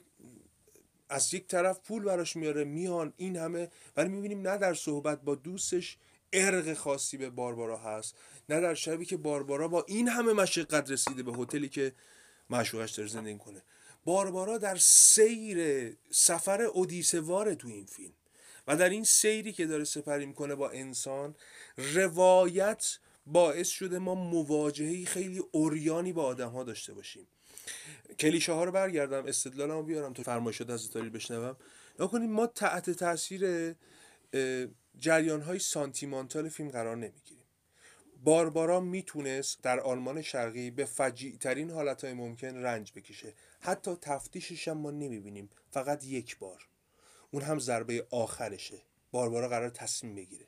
از 1.15 1.35
یک 1.35 1.47
طرف 1.47 1.81
پول 1.81 2.03
براش 2.05 2.37
میاره 2.37 2.65
میان 2.65 3.13
این 3.17 3.37
همه. 3.37 3.71
ولی 3.97 4.09
می‌بینیم 4.09 4.49
نه 4.49 4.59
در 4.59 4.75
صحبت 4.75 5.21
با 5.23 5.35
دوستش 5.35 5.97
ارق 6.33 6.75
خاصی 6.75 7.17
به 7.17 7.31
باربارا 7.31 7.77
هست 7.77 8.15
نه 8.49 8.61
در 8.61 8.75
شبی 8.75 9.05
که 9.05 9.17
باربارا 9.17 9.69
با 9.69 9.85
این 9.89 10.09
همه 10.09 10.33
مشقت 10.33 10.91
رسیده 10.91 11.23
به 11.23 11.33
هتلی 11.33 11.69
که 11.69 11.93
معشوقش 12.51 12.91
داره 12.93 13.09
زندگی 13.09 13.39
کنه. 13.39 13.63
باربارا 14.05 14.59
در 14.59 14.77
سیر 14.77 15.91
سفر 16.11 16.63
اودیسه 16.63 17.21
تو 17.55 17.69
این 17.69 17.87
فیلم 17.87 18.15
و 18.67 18.77
در 18.77 18.89
این 18.89 19.05
سیری 19.05 19.53
که 19.53 19.67
داره 19.67 19.85
سپری 19.85 20.27
می‌کنه 20.27 20.55
با 20.55 20.71
انسان 20.71 21.35
روایت 21.77 22.99
باعث 23.27 23.69
شده 23.69 23.99
ما 23.99 24.15
مواجهی 24.15 25.07
خیلی 25.07 25.43
اوریانی 25.51 26.13
با 26.13 26.25
آدم 26.25 26.51
ها 26.51 26.65
داشته 26.65 26.95
باشیم. 26.95 27.27
کلیشه 28.19 28.53
ها 28.53 28.65
رو 28.65 28.73
برگردم 28.73 29.27
استدلالمو 29.27 29.83
بیارم 29.83 30.13
تو 30.13 30.23
فرمایشات 30.23 30.71
از 30.71 30.91
تاریخ 30.91 31.13
بشنوم. 31.13 31.57
نکنیم 31.99 32.31
ما 32.31 32.47
تحت 32.47 32.91
تاثیر 32.91 33.75
جریان 34.99 35.41
های 35.41 35.59
سانتیمانتال 35.59 36.49
فیلم 36.49 36.71
قرار 36.71 36.97
نمی‌گیریم. 36.97 37.45
باربارا 38.25 38.81
می‌تونست 38.81 39.63
در 39.63 39.81
آلمان 39.81 40.23
شرقی 40.23 40.71
به 40.71 40.85
فجیع 40.85 41.37
ترین 41.37 41.71
حالت 41.71 42.05
های 42.05 42.13
ممکن 42.13 42.57
رنج 42.57 42.93
بکشه. 42.93 43.33
حتی 43.61 43.97
تفتیشش 44.01 44.69
هم 44.69 44.79
ما 44.79 44.91
نمی‌بینیم. 44.91 45.51
فقط 45.71 46.05
یک 46.05 46.39
بار. 46.39 46.69
اون 47.31 47.43
هم 47.43 47.59
ضربه 47.59 48.07
آخرشه. 48.11 48.83
باربارا 49.11 49.49
قرار 49.49 49.71
تصمیم 49.71 50.15
بگیره. 50.15 50.47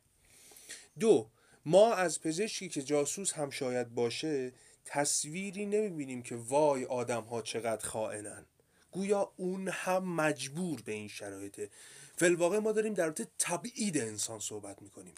دو 0.99 1.31
ما 1.65 1.95
از 1.95 2.21
پزشکی 2.21 2.69
که 2.69 2.83
جاسوس 2.83 3.33
هم 3.33 3.51
شاید 3.51 3.95
باشه 3.95 4.53
تصویری 4.87 5.67
نمی‌بینیم 5.67 6.23
که 6.23 6.37
وای 6.37 6.85
آدم 6.85 7.23
ها 7.23 7.43
چقدر 7.43 7.87
خائنن. 7.87 8.47
گویا 8.91 9.33
اون 9.37 9.69
هم 9.69 10.15
مجبور 10.15 10.83
به 10.83 10.93
این 10.93 11.09
شرایطه. 11.09 11.71
فلواقع 12.17 12.59
ما 12.59 12.73
داریم 12.73 12.95
در 12.95 13.05
مورد 13.05 13.29
تبعید 13.39 13.99
انسان 13.99 14.39
صحبت 14.39 14.83
می‌کنیم. 14.83 15.15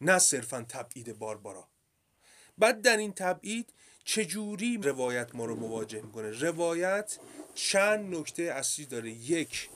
نه 0.00 0.18
صرفا 0.18 0.66
تبعید 0.68 1.18
باربارا. 1.18 1.68
بعد 2.58 2.82
در 2.82 2.96
این 2.96 3.12
تبعید 3.12 3.72
چجوری 4.04 4.76
روایت 4.76 5.34
ما 5.34 5.44
رو 5.44 5.56
مواجه 5.56 6.02
می‌کنه؟ 6.02 6.30
روایت 6.30 7.18
چند 7.54 8.14
نکته 8.14 8.42
اصلی 8.42 8.86
داره. 8.86 9.10
یک 9.10 9.70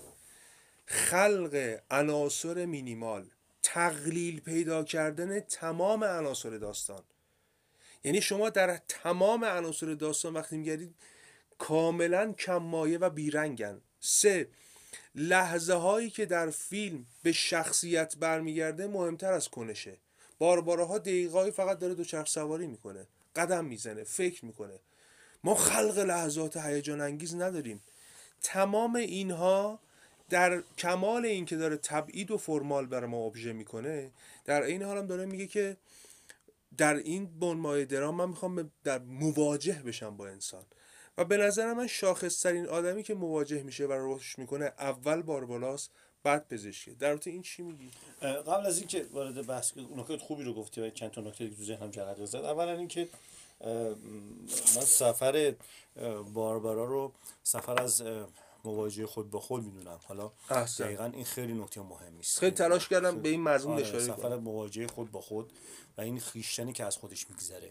خلق 0.86 1.80
عناصر 1.90 2.66
مینیمال 2.66 3.30
تقلیل 3.62 4.40
پیدا 4.40 4.84
کردن 4.84 5.40
تمام 5.40 6.04
عناصر 6.04 6.50
داستان. 6.50 7.02
یعنی 8.04 8.20
شما 8.20 8.50
در 8.50 8.80
تمام 8.88 9.44
عناصر 9.44 9.94
داستان 9.94 10.34
وقتی 10.34 10.56
میگردید 10.56 10.94
کاملا 11.58 12.32
کم 12.32 12.56
مایه 12.56 12.98
و 12.98 13.10
بیرنگن 13.10 13.80
سه 14.00 14.48
لحظه 15.14 15.74
هایی 15.74 16.10
که 16.10 16.26
در 16.26 16.50
فیلم 16.50 17.06
به 17.22 17.32
شخصیت 17.32 18.16
برمیگرده 18.16 18.86
مهمتر 18.86 19.32
از 19.32 19.48
کنشه. 19.48 19.96
باربارها 20.38 20.98
دقیقایی 20.98 21.50
فقط 21.50 21.78
داره 21.78 21.94
دوچرخ 21.94 22.26
سواری 22.26 22.66
می‌کنه 22.66 23.06
قدم 23.36 23.64
می‌زنه 23.64 24.04
فکر 24.04 24.44
می‌کنه. 24.44 24.80
ما 25.44 25.54
خلق 25.54 25.98
لحظات 25.98 26.56
هیجان 26.56 27.00
انگیز 27.00 27.34
نداریم. 27.34 27.82
تمام 28.42 28.96
اینها 28.96 29.80
در 30.30 30.62
کمال 30.78 31.26
این 31.26 31.44
که 31.44 31.56
داره 31.56 31.76
تبعید 31.76 32.30
و 32.30 32.38
فرمال 32.38 32.86
بر 32.86 33.06
ما 33.06 33.18
ابژه 33.18 33.52
می‌کنه 33.52 34.10
در 34.44 34.62
این 34.62 34.82
حال 34.82 34.98
هم 34.98 35.06
داره 35.06 35.26
میگه 35.26 35.46
که 35.46 35.76
در 36.78 36.94
این 36.94 37.38
بنمای 37.38 37.84
درام 37.84 38.14
من 38.14 38.28
می‌خوام 38.28 38.70
در 38.84 38.98
مواجه 38.98 39.82
بشم 39.86 40.16
با 40.16 40.28
انسان. 40.28 40.64
و 41.18 41.24
به 41.24 41.36
نظر 41.36 41.72
من 41.72 41.86
شاخصترین 41.86 42.66
آدمی 42.66 43.02
که 43.02 43.14
مواجه 43.14 43.62
میشه 43.62 43.86
و 43.86 43.92
رشد 43.94 44.38
می‌کنه 44.38 44.64
اول 44.78 45.22
باربالاس 45.22 45.88
بعد 46.22 46.48
پزشکی 46.48 46.94
در 46.94 47.14
واقع 47.14 47.30
این 47.30 47.42
چی 47.42 47.62
میگی؟ 47.62 47.90
قبل 48.22 48.66
از 48.66 48.78
اینکه 48.78 49.06
وارد 49.12 49.46
بحث 49.46 49.72
نکات 49.76 50.20
خوبی 50.20 50.44
رو 50.44 50.54
گفتی 50.54 50.80
و 50.80 50.90
چند 50.90 51.10
تا 51.10 51.20
نکته 51.20 51.48
تو 51.48 51.64
ذهنم 51.64 51.90
جرقه 51.90 52.26
زد 52.26 52.36
اولا 52.36 52.72
اینکه 52.72 53.08
من 54.76 54.84
سفر 54.84 55.54
باربارا 56.34 56.84
رو 56.84 57.12
سفر 57.42 57.82
از 57.82 58.02
مواجهه 58.66 59.06
خود 59.06 59.30
با 59.30 59.40
خود 59.40 59.64
می‌دونم. 59.64 60.00
حالا 60.04 60.32
دقیقا 60.78 61.04
این 61.04 61.24
خیلی 61.24 61.52
نکته 61.52 61.80
مهمی 61.80 62.20
است. 62.20 62.38
خیلی 62.38 62.52
تلاش 62.52 62.88
کردم 62.88 63.20
به 63.20 63.28
این 63.28 63.42
مضمون 63.42 63.74
آره، 63.74 63.86
اشاره 63.86 64.04
سفر 64.04 64.36
مواجهه 64.36 64.86
خود 64.86 65.10
با 65.10 65.20
خود 65.20 65.52
و 65.98 66.00
این 66.00 66.20
خیشتنی 66.20 66.72
که 66.72 66.84
از 66.84 66.96
خودش 66.96 67.30
میگذره. 67.30 67.70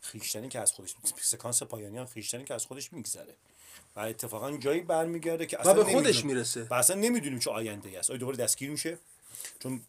خیشتنی 0.00 0.48
که 0.48 0.60
از 0.60 0.72
خودش 0.72 0.94
سکانس 1.20 1.62
پایانی 1.62 1.98
هم 1.98 2.06
خیشتنی 2.06 2.44
که 2.44 2.54
از 2.54 2.66
خودش 2.66 2.92
میگذره. 2.92 3.34
و 3.96 4.00
اتفاقا 4.00 4.56
جایی 4.56 4.80
برمیگرده 4.80 5.46
که 5.46 5.60
اصلا 5.60 5.74
به 5.74 5.84
خودش 5.84 6.24
می‌رسه. 6.24 6.66
و 6.70 6.74
اصلا 6.74 6.96
نمی‌دونیم 6.96 7.38
چه 7.38 7.50
آینده 7.50 7.88
ای 7.88 7.96
است. 7.96 8.10
آیا 8.10 8.18
دوباره 8.18 8.36
دستگیر 8.36 8.70
میشه؟ 8.70 8.98
چون 9.58 9.80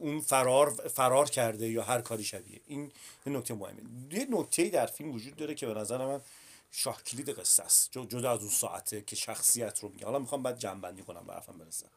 اون 0.00 0.20
فرار 0.20 0.70
فرار 0.70 1.30
کرده 1.30 1.68
یا 1.68 1.82
هر 1.82 2.00
کاری 2.00 2.24
شبیه. 2.24 2.60
این 2.66 2.92
یه 3.26 3.32
نکته 3.32 3.54
مهمه. 3.54 3.82
یه 4.10 4.26
نکته 4.30 4.68
در 4.68 4.86
فیلم 4.86 5.10
وجود 5.10 5.36
داره 5.36 5.54
که 5.54 5.66
به 5.66 5.74
نظر 5.74 6.06
من 6.06 6.20
شاه 6.70 7.02
کلید 7.02 7.30
قصه 7.30 7.62
است. 7.62 7.92
جدا 7.92 8.32
از 8.32 8.40
اون 8.40 8.50
ساعته 8.50 9.02
که 9.02 9.16
شخصیت 9.16 9.80
رو 9.80 9.88
میگه. 9.88 10.04
حالا 10.04 10.18
می‌خوام 10.18 10.42
بعد 10.42 10.58
جنبندی 10.58 11.02
کنم 11.02 11.26
به 11.26 11.32
حرفم 11.32 11.58
برسم. 11.58 11.88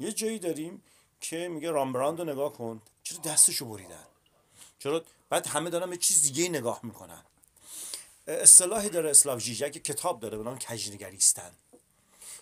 یه 0.00 0.12
جایی 0.12 0.38
داریم 0.38 0.82
که 1.20 1.48
میگه 1.48 1.70
رامبراند 1.70 2.18
رو 2.18 2.24
نگاه 2.24 2.52
کن. 2.52 2.82
چرا 3.02 3.18
دستشو 3.18 3.66
بریدن؟ 3.66 4.06
چرا 4.78 5.04
بعد 5.28 5.46
همه 5.46 5.70
دارن 5.70 5.90
به 5.90 5.96
چیز 5.96 6.22
دیگه 6.22 6.48
نگاه 6.48 6.80
می‌کنن. 6.82 7.22
اصطلاحی 8.26 8.88
داره 8.88 9.10
اسلاو 9.10 9.38
ژیژک 9.38 9.72
کتاب 9.72 10.20
داره 10.20 10.38
به 10.38 10.44
نام 10.44 10.58
کجنگریستن 10.58 11.50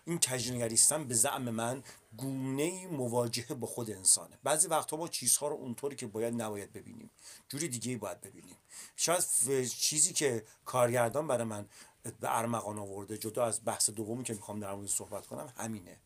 این 0.05 0.21
کجنگریستن 0.21 1.05
به 1.05 1.15
زعم 1.15 1.43
من 1.43 1.83
گونه 2.17 2.87
مواجهه 2.87 3.55
با 3.55 3.67
خود 3.67 3.91
انسانه. 3.91 4.39
بعضی 4.43 4.69
وقتها 4.69 4.97
ما 4.97 5.09
چیزها 5.09 5.49
رو 5.49 5.57
اونطوری 5.57 5.97
که 5.97 6.07
باید 6.07 6.43
نباید 6.43 6.73
ببینیم. 6.73 7.11
جوری 7.49 7.69
دیگه 7.69 7.99
باید 7.99 8.21
ببینیم. 8.21 8.57
شاید 8.97 9.25
چیزی 9.65 10.13
که 10.13 10.45
کارگردان 10.65 11.27
برای 11.27 11.45
من 11.45 11.69
به 12.03 12.39
ارمغان 12.39 12.79
آورده 12.79 13.19
جدا 13.19 13.45
از 13.45 13.61
بحث 13.65 13.91
دومی 13.91 14.25
که 14.25 14.35
می‌خوام 14.35 14.61
در 14.61 14.75
مورد 14.75 14.89
صحبت 14.89 15.27
کنم 15.27 15.53
همینه. 15.57 16.01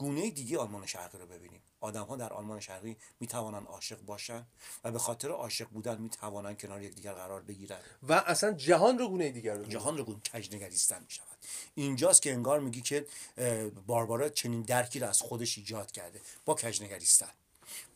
گونه 0.00 0.30
دیگه 0.30 0.58
آلمان 0.58 0.86
شرقی 0.86 1.18
رو 1.18 1.26
ببینیم. 1.26 1.60
آدم 1.80 2.04
ها 2.04 2.16
در 2.16 2.32
آلمان 2.32 2.60
شرقی 2.60 2.96
می 3.20 3.26
توانند 3.26 3.66
عاشق 3.66 4.00
باشند 4.00 4.46
و 4.84 4.92
به 4.92 4.98
خاطر 4.98 5.30
عاشق 5.30 5.68
بودن 5.68 5.98
می 6.00 6.10
توانند 6.10 6.60
کنار 6.60 6.82
یکدیگر 6.82 7.12
قرار 7.12 7.40
بگیرند. 7.40 7.80
و 8.08 8.12
اصلا 8.12 8.52
جهان 8.52 8.98
رو 8.98 9.08
گونه 9.08 9.30
دیگر 9.30 9.54
رو 9.54 9.64
جهان 9.64 9.98
رو 9.98 10.04
گونه 10.04 10.20
کجنگریستن 10.34 11.02
می 11.02 11.10
شود 11.10 11.26
اینجاست 11.74 12.22
که 12.22 12.32
انگار 12.32 12.60
میگی 12.60 12.80
که 12.80 13.06
باربارا 13.86 14.28
چنین 14.28 14.62
درکی 14.62 14.98
رو 14.98 15.08
از 15.08 15.20
خودش 15.20 15.58
ایجاد 15.58 15.90
کرده. 15.90 16.20
با 16.44 16.54
کجنگریستن 16.54 17.30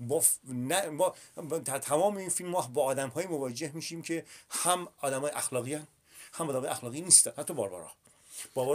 با, 0.00 0.20
ف... 0.20 0.36
نه... 0.48 0.90
با... 0.90 1.14
تمام 1.60 2.16
این 2.16 2.28
فیلم 2.28 2.50
ما 2.50 2.60
با 2.60 2.82
آدم 2.82 3.08
های 3.08 3.26
مواجه 3.26 3.72
میشیم 3.74 4.02
که 4.02 4.24
هم 4.50 4.88
آدم 4.98 5.20
های 5.20 5.30
اخلاقی 5.30 5.74
هن. 5.74 5.86
هم 6.32 6.48
آدم 6.48 6.64
اخلاقی 6.64 7.00
نیستن 7.00 7.32
حتی 7.38 7.54
باربارا. 7.54 7.90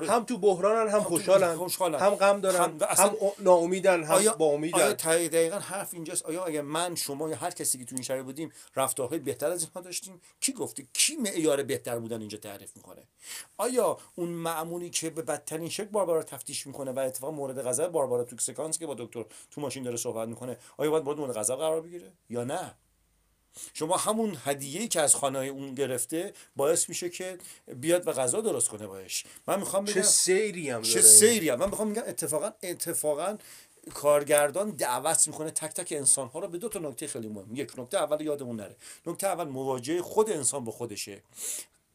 هم 0.08 0.24
تو 0.24 0.38
بحرانن 0.38 0.92
هم 0.92 1.04
خوشحالن 1.04 2.00
هم 2.00 2.10
غم 2.10 2.42
دارن 2.42 2.60
هم, 2.60 2.78
هم 2.98 3.16
ناامیدن 3.40 4.04
هم 4.04 4.12
آیا 4.12 4.34
با 4.34 4.46
امیدن 4.46 4.96
آیا 5.06 5.28
دقیقا 5.28 5.60
حرف 5.60 5.94
اینجاست. 5.94 6.26
آیا 6.26 6.46
اگه 6.46 6.62
من 6.62 6.96
شما 6.96 7.30
یا 7.30 7.36
هر 7.36 7.52
کسی 7.52 7.78
که 7.78 7.86
تو 7.86 7.96
این 7.96 8.04
شهر 8.04 8.22
بودیم 8.22 8.52
رفتارهای 8.76 9.20
بهتر 9.20 9.52
از 9.52 9.64
اینها 9.64 9.82
داشتیم؟ 9.82 10.22
کی 10.40 10.54
گفته؟ 10.54 10.88
کی 10.94 11.16
معیار 11.16 11.64
بهتر 11.64 12.00
بودن 12.00 12.20
اینجا 12.20 12.38
تعریف 12.38 12.76
می‌کنه؟ 12.76 13.02
آیا 13.58 13.98
اون 14.16 14.30
معمولی 14.30 14.90
که 14.90 15.10
به 15.10 15.22
بدترین 15.22 15.70
شکل 15.70 15.86
باربارا 15.86 16.24
تفتیش 16.24 16.68
می‌کنه 16.68 16.92
و 16.92 17.00
اتفاق 17.00 17.34
مورد 17.34 17.62
غضب 17.62 17.88
باربارا 17.88 18.24
تو 18.24 18.36
سکانس 18.40 18.80
که 18.80 18.88
با 18.88 18.94
دکتر 18.94 19.26
تو 19.52 19.62
ماشین 19.62 19.84
داره 19.84 19.98
صحبت 19.98 20.28
می‌کنه 20.28 20.58
آیا 20.78 20.92
باید 20.92 21.20
مورد 21.20 21.34
غضب 21.34 21.56
قرار 21.56 21.82
بگیره؟ 21.82 22.12
یا 22.30 22.44
نه؟ 22.44 22.76
شما 23.74 23.98
همون 23.98 24.38
هدیه‌ای 24.46 24.88
که 24.88 25.02
از 25.02 25.16
خانه 25.16 25.40
اون 25.40 25.76
گرفته 25.76 26.34
باعث 26.56 26.90
میشه 26.90 27.10
که 27.10 27.38
بیاد 27.76 28.08
و 28.08 28.12
غذا 28.12 28.42
درست 28.42 28.68
کنه 28.68 28.88
باش 28.88 29.24
من 29.48 29.60
می‌خوام 29.60 29.86
بگم 29.86 29.94
چه 29.94 30.02
سیری 30.02 30.70
هم 30.70 30.82
چه 30.82 31.02
سیری 31.02 31.50
هم. 31.50 31.60
من 31.60 31.70
می‌خوام 31.70 31.94
بگم 31.94 32.04
اتفاقا 32.08 32.52
اتفاقا 32.64 33.38
کارگردان 33.94 34.70
دعوت 34.70 35.28
می‌کنه 35.28 35.52
تک 35.52 35.74
تک 35.74 35.94
انسان 35.98 36.28
ها 36.28 36.40
رو 36.40 36.48
به 36.48 36.58
دو 36.58 36.70
تا 36.70 36.80
نکته 36.80 37.08
خیلی 37.08 37.28
مهم. 37.28 37.56
یک 37.56 37.80
نکته 37.80 37.98
اول 37.98 38.22
یادمون 38.22 38.56
نره. 38.56 38.76
نکته 39.06 39.28
اول 39.28 39.48
مواجهه 39.48 40.02
خود 40.02 40.30
انسان 40.30 40.64
با 40.64 40.72
خودشه. 40.72 41.24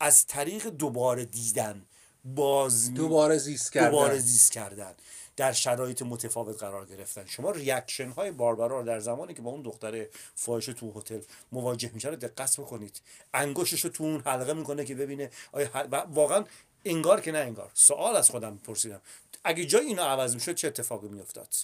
از 0.01 0.27
طریق 0.27 0.67
دوباره 0.67 1.25
دیدن 1.25 1.87
باز 2.25 2.95
دوباره 2.95 3.39
زیست 3.39 3.73
کردن. 3.73 3.91
دوباره 3.91 4.19
زیست 4.19 4.53
کردن. 4.53 4.95
در 5.37 5.53
شرایط 5.53 6.03
متفاوت 6.03 6.59
قرار 6.59 6.87
گرفتن. 6.87 7.25
شما 7.27 7.51
ریاکشن 7.51 8.11
های 8.11 8.31
باربرا 8.31 8.83
در 8.83 9.01
زمانی 9.01 9.35
که 9.35 9.43
با 9.43 9.51
اون 9.51 9.63
دختر 9.63 10.07
فاحشه 10.35 10.73
تو 10.73 10.93
هتل 10.99 11.21
مواجه 11.53 11.91
میشه 11.95 12.09
رو 12.09 12.17
دقت 12.17 12.61
بکنید. 12.61 13.01
انگشتش 13.35 13.81
رو 13.81 13.91
تو 13.91 14.05
اون 14.05 14.21
حلقه 14.21 14.53
می‌کنه 14.53 14.85
که 14.85 14.95
ببینه 14.95 15.31
آیا 15.53 15.71
واقعا 16.11 16.45
انگار 16.85 17.21
که 17.21 17.33
نه 17.33 17.39
انگار. 17.39 17.71
سوال 17.75 18.17
از 18.17 18.31
خودم 18.31 18.59
پرسیدم. 18.59 19.01
اگه 19.45 19.65
جای 19.67 19.87
اینو 19.87 20.03
عوض 20.03 20.35
می‌شد 20.35 20.55
چه 20.55 20.69
اتفاقی 20.69 21.09
میافتاد؟ 21.09 21.55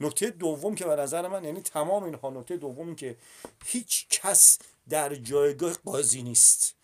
نکته 0.00 0.30
دوم 0.30 0.74
که 0.74 0.84
به 0.84 0.96
نظر 0.96 1.28
من 1.28 1.44
یعنی 1.44 1.60
تمام 1.60 2.04
اینها 2.04 2.30
نکته 2.30 2.56
دوم 2.56 2.94
که 2.94 3.16
هیچ 3.64 4.06
کس 4.10 4.58
در 4.88 5.14
جایگاه 5.14 5.72
قاضی 5.72 6.22
نیست. 6.22 6.77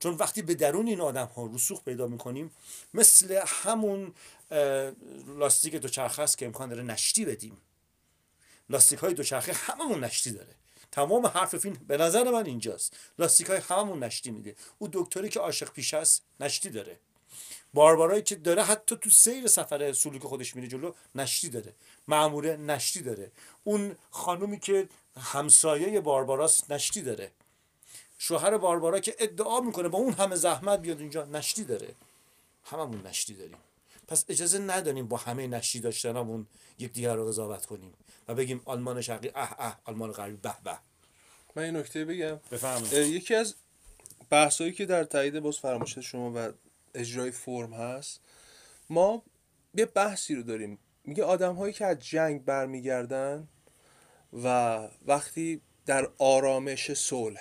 چون 0.00 0.14
وقتی 0.14 0.42
به 0.42 0.54
درون 0.54 0.86
این 0.86 1.00
آدم 1.00 1.26
ها 1.26 1.50
رسوخ 1.54 1.84
پیدا 1.84 2.06
می‌کنیم 2.06 2.50
مثل 2.94 3.42
همون 3.46 4.14
لاستیک 5.38 5.74
دوچرخه 5.74 6.22
است 6.22 6.38
که 6.38 6.46
امکان 6.46 6.68
داره 6.68 6.82
نشتی 6.82 7.24
بدیم. 7.24 7.58
لاستیک 8.70 8.98
های 8.98 9.14
دوچرخه 9.14 9.52
هممون 9.52 10.04
نشتی 10.04 10.30
داره. 10.30 10.54
تمام 10.92 11.26
حرف 11.26 11.56
فیلم 11.56 11.76
به 11.88 11.96
نظر 11.96 12.30
من 12.30 12.46
اینجاست. 12.46 12.96
لاستیک 13.18 13.46
های 13.46 13.58
هممون 13.58 14.04
نشتی 14.04 14.30
میده. 14.30 14.56
او 14.78 14.88
دکتری 14.92 15.28
که 15.28 15.40
عاشق 15.40 15.72
پیش 15.72 15.94
است 15.94 16.22
نشتی 16.40 16.70
داره. 16.70 16.98
باربارایی 17.74 18.22
که 18.22 18.36
داره 18.36 18.62
حتی 18.62 18.96
تو 18.96 19.10
سیر 19.10 19.46
سفر 19.46 19.92
سلوک 19.92 20.22
خودش 20.22 20.56
میره 20.56 20.68
جلو 20.68 20.92
نشتی 21.14 21.48
داره. 21.48 21.74
معموره 22.08 22.56
نشتی 22.56 23.00
داره. 23.00 23.32
اون 23.64 23.96
خانومی 24.10 24.58
که 24.58 24.88
همسایه 25.16 26.00
بارباراست 26.00 26.70
نشتی 26.70 27.02
داره. 27.02 27.30
شوهر 28.18 28.58
باربارا 28.58 29.00
که 29.00 29.16
ادعا 29.18 29.60
می‌کنه 29.60 29.88
با 29.88 29.98
اون 29.98 30.12
همه 30.12 30.36
زحمت 30.36 30.80
بیاد 30.80 31.00
اینجا 31.00 31.24
نشتی 31.24 31.64
داره. 31.64 31.88
هممون 32.64 33.06
نشتی 33.06 33.34
داریم. 33.34 33.56
پس 34.08 34.24
اجازه 34.28 34.58
نداریم 34.58 35.08
با 35.08 35.16
همه 35.16 35.46
نشتی 35.46 35.80
داشتنمون 35.80 36.46
دیگر 36.78 37.14
رو 37.14 37.26
قضاوت 37.26 37.66
کنیم 37.66 37.94
و 38.28 38.34
بگیم 38.34 38.62
آلمان 38.64 39.00
شرقی 39.00 39.30
اه 39.34 39.54
اه 39.58 39.80
آلمان 39.84 40.12
غربی 40.12 40.36
به 40.36 40.54
به. 40.64 40.78
من 41.54 41.62
این 41.62 41.76
نکته 41.76 42.04
بگم. 42.04 42.40
بفهمید 42.50 42.92
یکی 42.92 43.34
از 43.34 43.54
بحثایی 44.30 44.72
که 44.72 44.86
در 44.86 45.04
تایید 45.04 45.40
باز 45.40 45.58
فرمایشات 45.58 46.04
شما 46.04 46.32
و 46.34 46.52
اجرای 46.94 47.30
فرم 47.30 47.72
هست 47.72 48.20
ما 48.90 49.22
یه 49.74 49.86
بحثی 49.86 50.34
رو 50.34 50.42
داریم. 50.42 50.78
میگه 51.04 51.24
آدم 51.24 51.54
هایی 51.54 51.72
که 51.72 51.86
از 51.86 51.98
جنگ 51.98 52.44
برمیگردن 52.44 53.48
و 54.42 54.78
وقتی 55.06 55.60
در 55.86 56.10
آرامش 56.18 56.92
صلح 56.92 57.40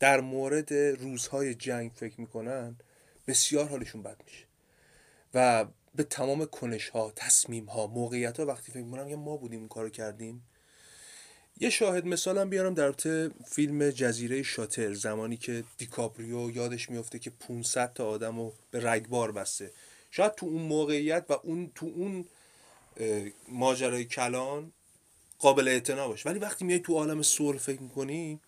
در 0.00 0.20
مورد 0.20 0.72
روزهای 0.74 1.54
جنگ 1.54 1.90
فکر 1.94 2.20
می‌کنن 2.20 2.76
بسیار 3.26 3.68
حالشون 3.68 4.02
بد 4.02 4.16
میشه. 4.26 4.44
و 5.34 5.66
به 5.94 6.02
تمام 6.02 6.44
کنش 6.44 6.88
ها 6.88 7.12
تصمیم 7.16 7.64
ها 7.64 7.86
موقعیت 7.86 8.40
ها 8.40 8.46
وقتی 8.46 8.72
فکر 8.72 8.82
می‌کنم 8.82 9.08
یه 9.08 9.16
ما 9.16 9.36
بودیم 9.36 9.58
اون 9.58 9.68
کارو 9.68 9.90
کردیم. 9.90 10.42
یه 11.60 11.70
شاهد 11.70 12.06
مثالم 12.06 12.50
بیارم 12.50 12.74
در 12.74 12.84
رابطه 12.84 13.30
فیلم 13.46 13.90
جزیره 13.90 14.42
شاتر 14.42 14.94
زمانی 14.94 15.36
که 15.36 15.64
دیکاپریو 15.78 16.50
یادش 16.50 16.90
میفته 16.90 17.18
که 17.18 17.30
500 17.30 17.92
تا 17.92 18.08
آدم 18.08 18.38
رو 18.38 18.52
به 18.70 18.90
رگبار 18.90 19.32
بسته. 19.32 19.72
شاید 20.10 20.34
تو 20.34 20.46
اون 20.46 20.62
موقعیت 20.62 21.24
و 21.28 21.32
اون 21.32 21.72
تو 21.74 21.86
اون 21.86 22.24
ماجرای 23.48 24.04
کلان 24.04 24.72
قابل 25.38 25.68
اعتنا 25.68 26.08
باشه. 26.08 26.28
ولی 26.28 26.38
وقتی 26.38 26.64
میای 26.64 26.78
تو 26.78 26.94
عالم 26.94 27.22
صلح 27.22 27.58
فکر 27.58 27.82
می‌کنی 27.82 28.40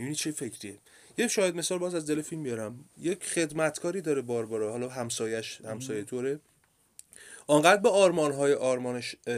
می‌بینی 0.00 0.16
چه 0.16 0.32
فکریه؟ 0.32 0.78
یه 1.18 1.28
شاید 1.28 1.56
مثال 1.56 1.78
باز 1.78 1.94
از 1.94 2.06
دل 2.06 2.22
فیلم 2.22 2.42
بیارم. 2.42 2.84
یک 2.98 3.24
خدمتکاری 3.24 4.00
داره 4.00 4.20
باربارا 4.20 4.70
حالا 4.70 4.88
همسایش 4.88 5.60
همسایه 5.60 6.04
طوره 6.04 6.40
آنقدر 7.46 7.80
به 7.80 7.88
آرمان 7.88 8.32
های 8.32 8.54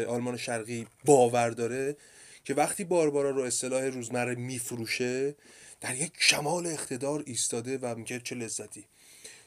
آلمان 0.07 0.37
شرقی 0.37 0.87
باور 1.05 1.51
داره 1.51 1.97
که 2.45 2.55
وقتی 2.55 2.85
باربارا 2.85 3.31
رو 3.31 3.43
اصطلاح 3.43 3.85
روزمره 3.85 4.35
میفروشه 4.35 5.35
در 5.81 5.95
یک 5.95 6.13
کمال 6.13 6.67
اقتدار 6.67 7.23
ایستاده 7.27 7.79
و 7.79 7.95
میگه 7.95 8.21
چه 8.21 8.35
لذتی. 8.35 8.87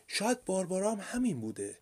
شاید 0.07 0.45
باربارا 0.45 0.91
هم 0.91 0.99
همین 1.01 1.39
بوده. 1.39 1.77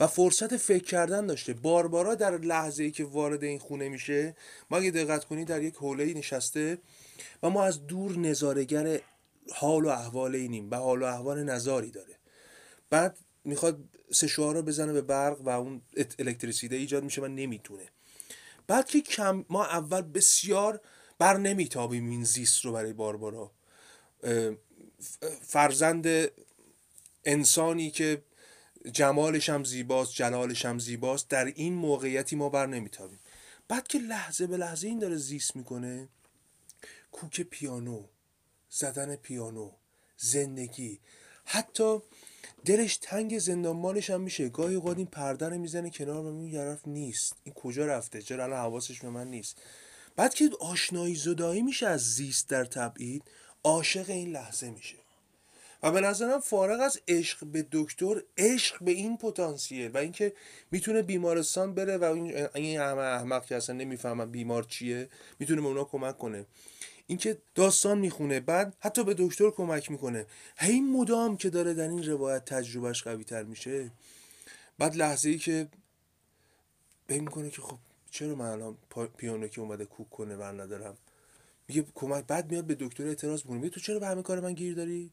و 0.00 0.06
فرصت 0.06 0.56
فکر 0.56 0.84
کردن 0.84 1.26
داشته. 1.26 1.52
باربارا 1.52 2.14
در 2.14 2.38
لحظه 2.38 2.84
ای 2.84 2.90
که 2.90 3.04
وارد 3.04 3.44
این 3.44 3.58
خونه 3.58 3.88
میشه 3.88 4.36
ما 4.70 4.76
اگه 4.76 4.90
دقت 4.90 5.24
کنی 5.24 5.44
در 5.44 5.62
یک 5.62 5.74
حوله 5.74 6.14
نشسته 6.14 6.78
و 7.42 7.50
ما 7.50 7.64
از 7.64 7.86
دور 7.86 8.18
نظارگر 8.18 9.00
حال 9.54 9.84
و 9.84 9.88
احوال 9.88 10.34
اینیم 10.34 10.70
به 10.70 10.76
حال 10.76 11.02
و 11.02 11.04
احوال 11.04 11.42
نظاری 11.42 11.90
داره. 11.90 12.16
بعد 12.90 13.18
می‌خواد 13.44 13.84
سه 14.12 14.26
رو 14.36 14.62
بزنه 14.62 14.92
به 14.92 15.02
برق 15.02 15.40
و 15.40 15.48
اون 15.48 15.82
الکتریسیته 16.18 16.76
ایجاد 16.76 17.04
میشه 17.04 17.22
و 17.22 17.26
نمی‌تونه. 17.26 17.88
بعد 18.66 18.86
که 18.88 19.00
کم 19.00 19.44
ما 19.48 19.64
اول 19.64 20.02
بسیار 20.02 20.80
بر 21.18 21.36
نمیتابیم 21.36 22.10
این 22.10 22.24
زیست 22.24 22.64
رو 22.64 22.72
برای 22.72 22.92
باربارا. 22.92 23.50
فرزند 25.42 26.30
انسانی 27.24 27.90
که 27.90 28.22
جمالش 28.92 29.48
هم 29.48 29.64
زیباست 29.64 30.12
جلالش 30.14 30.64
هم 30.64 30.78
زیباست. 30.78 31.28
در 31.28 31.44
این 31.44 31.74
موقعیتی 31.74 32.36
ما 32.36 32.48
بر 32.48 32.66
نمیتابیم. 32.66 33.20
بعد 33.68 33.88
که 33.88 33.98
لحظه 33.98 34.46
به 34.46 34.56
لحظه 34.56 34.88
این 34.88 34.98
داره 34.98 35.16
زیست 35.16 35.56
می‌کنه 35.56 36.08
کوک 37.12 37.40
پیانو 37.40 38.04
زدن 38.70 39.16
پیانو 39.16 39.70
زندگی. 40.16 41.00
حتی 41.44 41.98
دلش 42.64 42.96
تنگ 42.96 43.38
زندانبانش 43.38 44.10
هم 44.10 44.20
میشه. 44.20 44.48
گاهی 44.48 44.74
اوقات 44.74 44.96
این 44.96 45.06
پرده 45.06 45.48
رو 45.48 45.58
می‌زنه 45.58 45.90
کنار 45.90 46.26
و 46.26 46.32
میگه 46.32 46.58
طرف 46.58 46.88
نیست. 46.88 47.36
این 47.44 47.54
کجا 47.54 47.86
رفته؟ 47.86 48.22
چرا 48.22 48.44
الان 48.44 48.58
حواسش 48.58 49.00
به 49.00 49.10
من 49.10 49.28
نیست؟ 49.28 49.56
بعد 50.16 50.34
که 50.34 50.50
آشنایی 50.60 51.14
زدایی 51.14 51.62
میشه 51.62 51.86
از 51.86 52.14
زیست 52.14 52.48
در 52.48 52.64
تبعید 52.64 53.22
عاشق 53.64 54.10
این 54.10 54.32
لحظه 54.32 54.70
میشه. 54.70 54.96
و 55.82 55.92
به 55.92 56.00
نظرم 56.00 56.40
فارغ 56.40 56.80
از 56.80 57.00
عشق 57.08 57.44
به 57.44 57.66
دکتر 57.72 58.22
عشق 58.38 58.84
به 58.84 58.90
این 58.90 59.16
پتانسیل 59.16 59.90
و 59.90 59.98
اینکه 59.98 60.32
می‌تونه 60.70 61.02
بیمارستان 61.02 61.74
بره 61.74 61.96
و 61.96 62.04
این 62.54 62.80
همه 62.80 63.02
احمق 63.02 63.46
که 63.46 63.56
اصلا 63.56 63.76
نمی‌فهمن 63.76 64.30
بیمار 64.30 64.62
چیه 64.62 65.08
می‌تونه 65.38 65.60
به 65.60 65.66
اونا 65.66 65.84
کمک 65.84 66.18
کنه. 66.18 66.46
اینکه 67.06 67.38
داستان 67.54 67.98
می‌خونه 67.98 68.40
بعد 68.40 68.76
حتی 68.80 69.04
به 69.04 69.14
دکتر 69.18 69.50
کمک 69.50 69.90
می‌کنه. 69.90 70.26
هی 70.56 70.80
مدام 70.80 71.36
که 71.36 71.50
داره 71.50 71.74
در 71.74 71.88
این 71.88 72.06
روایت 72.06 72.44
تجربهش 72.44 73.02
قوی 73.02 73.24
تر 73.24 73.42
میشه. 73.42 73.90
بعد 74.78 74.96
لحظه 74.96 75.28
ای 75.28 75.38
که 75.38 75.68
به 77.06 77.20
می‌کنه 77.20 77.50
که 77.50 77.62
خب 77.62 77.78
چرا 78.10 78.34
من 78.34 78.46
الان 78.46 78.76
پیانو 79.16 79.48
که 79.48 79.60
اومده 79.60 79.84
کوک 79.84 80.10
کنه 80.10 80.36
بر 80.36 80.52
ندارم؟ 80.52 80.96
میگه 81.68 81.84
کمک 81.94 82.24
بعد 82.24 82.50
میاد 82.50 82.64
به 82.64 82.76
دکتر 82.80 83.06
اعتراض 83.06 83.42
می‌کنه. 83.42 83.58
میگه 83.58 83.70
تو 83.70 83.80
چرا 83.80 83.98
به 83.98 84.06
همه 84.06 84.22
کار 84.22 84.40
من 84.40 84.52
گیر 84.52 84.74
داری؟ 84.74 85.10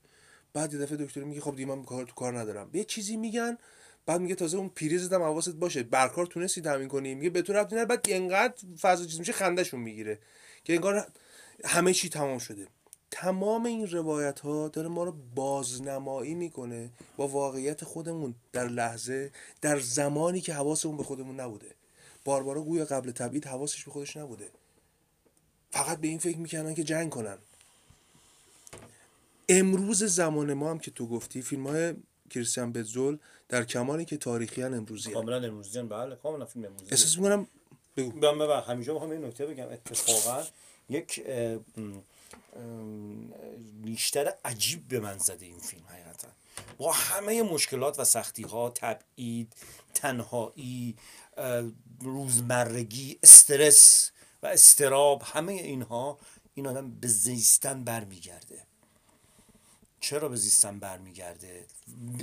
بعد 0.53 0.73
یه 0.73 0.79
دفعه 0.79 0.97
دکتر 0.97 1.23
میگه 1.23 1.41
خب 1.41 1.55
دیگه 1.55 1.75
من 1.75 1.83
کار 1.83 2.05
تو 2.05 2.13
کار 2.13 2.39
ندارم. 2.39 2.69
یه 2.73 2.83
چیزی 2.83 3.17
میگن 3.17 3.57
بعد 4.05 4.21
میگه 4.21 4.35
تازه 4.35 4.57
اون 4.57 4.69
پریزت 4.69 5.13
هم 5.13 5.21
حواست 5.21 5.55
باشه. 5.55 5.83
برکار 5.83 6.25
تونستی 6.25 6.61
تامین 6.61 6.87
کنی؟ 6.87 7.15
میگه 7.15 7.29
به 7.29 7.41
تو 7.41 7.53
ربطی 7.53 7.75
نداره. 7.75 7.85
بعد 7.85 8.05
انقدر 8.09 8.53
فضا 8.81 9.05
چیز 9.05 9.19
میشه 9.19 9.31
خندهشون 9.31 9.79
می‌گیره 9.79 10.19
که 10.63 10.73
انگار 10.73 11.07
همه 11.65 11.93
چی 11.93 12.09
تمام 12.09 12.37
شده. 12.37 12.67
تمام 13.11 13.65
این 13.65 13.87
روایت 13.87 14.39
ها 14.39 14.67
داره 14.67 14.87
ما 14.87 15.03
رو 15.03 15.15
بازنمایی 15.35 16.33
می‌کنه 16.35 16.89
با 17.17 17.27
واقعیت 17.27 17.83
خودمون 17.83 18.35
در 18.53 18.67
لحظه 18.67 19.31
در 19.61 19.79
زمانی 19.79 20.41
که 20.41 20.53
حواسمون 20.53 20.97
به 20.97 21.03
خودمون 21.03 21.39
نبوده. 21.39 21.75
باربارا 22.25 22.61
گویا 22.61 22.85
قبل 22.85 23.11
تبعید 23.11 23.45
حواسش 23.45 23.83
به 23.83 23.91
خودش 23.91 24.17
نبوده. 24.17 24.49
فقط 25.71 25.97
به 25.97 26.07
این 26.07 26.19
فکر 26.19 26.37
می‌کنن 26.37 26.73
که 26.73 26.83
جنگ 26.83 27.09
کنن. 27.09 27.37
امروز 29.49 30.03
زمان 30.03 30.53
ما 30.53 30.71
هم 30.71 30.79
که 30.79 30.91
تو 30.91 31.07
گفتی 31.07 31.41
فیلم 31.41 31.67
های 31.67 31.93
کریستیان 32.29 32.71
بزول 32.73 33.17
در 33.49 33.63
کمانی 33.63 34.05
که 34.05 34.17
تاریخی 34.17 34.61
هن 34.61 34.73
امروزی 34.73 35.09
هن. 35.09 35.13
کاملا 35.13 35.47
امروزی 35.47 35.79
هن 35.79 35.87
بله 35.87 36.15
کاملا 36.15 36.45
فیلم 36.45 36.65
امروزی 36.65 36.91
احساس 36.91 37.17
می‌کنم 37.17 37.47
بگو. 37.97 38.19
من 38.19 38.39
ببر 38.39 38.61
همینجا 38.61 38.93
می‌خوام 38.93 39.11
این 39.11 39.25
نکته 39.25 39.45
بگم. 39.45 39.67
اتفاقا 39.69 40.43
یک 40.89 41.23
نیشتر 43.83 44.33
عجیب 44.45 44.87
به 44.87 44.99
من 44.99 45.17
زده 45.17 45.45
این 45.45 45.59
فیلم 45.59 45.83
حقیقتا. 45.87 46.27
با 46.77 46.91
همه 46.91 47.43
مشکلات 47.43 47.99
و 47.99 48.03
سختی 48.03 48.43
ها 48.43 48.69
تبعید 48.69 49.53
تنهایی 49.93 50.95
روزمرگی 52.01 53.19
استرس 53.23 54.11
و 54.43 54.47
استراب 54.47 55.21
همه 55.25 55.53
اینها 55.53 56.19
این 56.53 56.67
آدم 56.67 56.91
به 56.91 57.07
زیستن 57.07 57.83
برمیگرده. 57.83 58.67
چرا 60.03 60.29
به 60.29 60.35
زیستن 60.35 60.79
برمیگرده؟ 60.79 61.65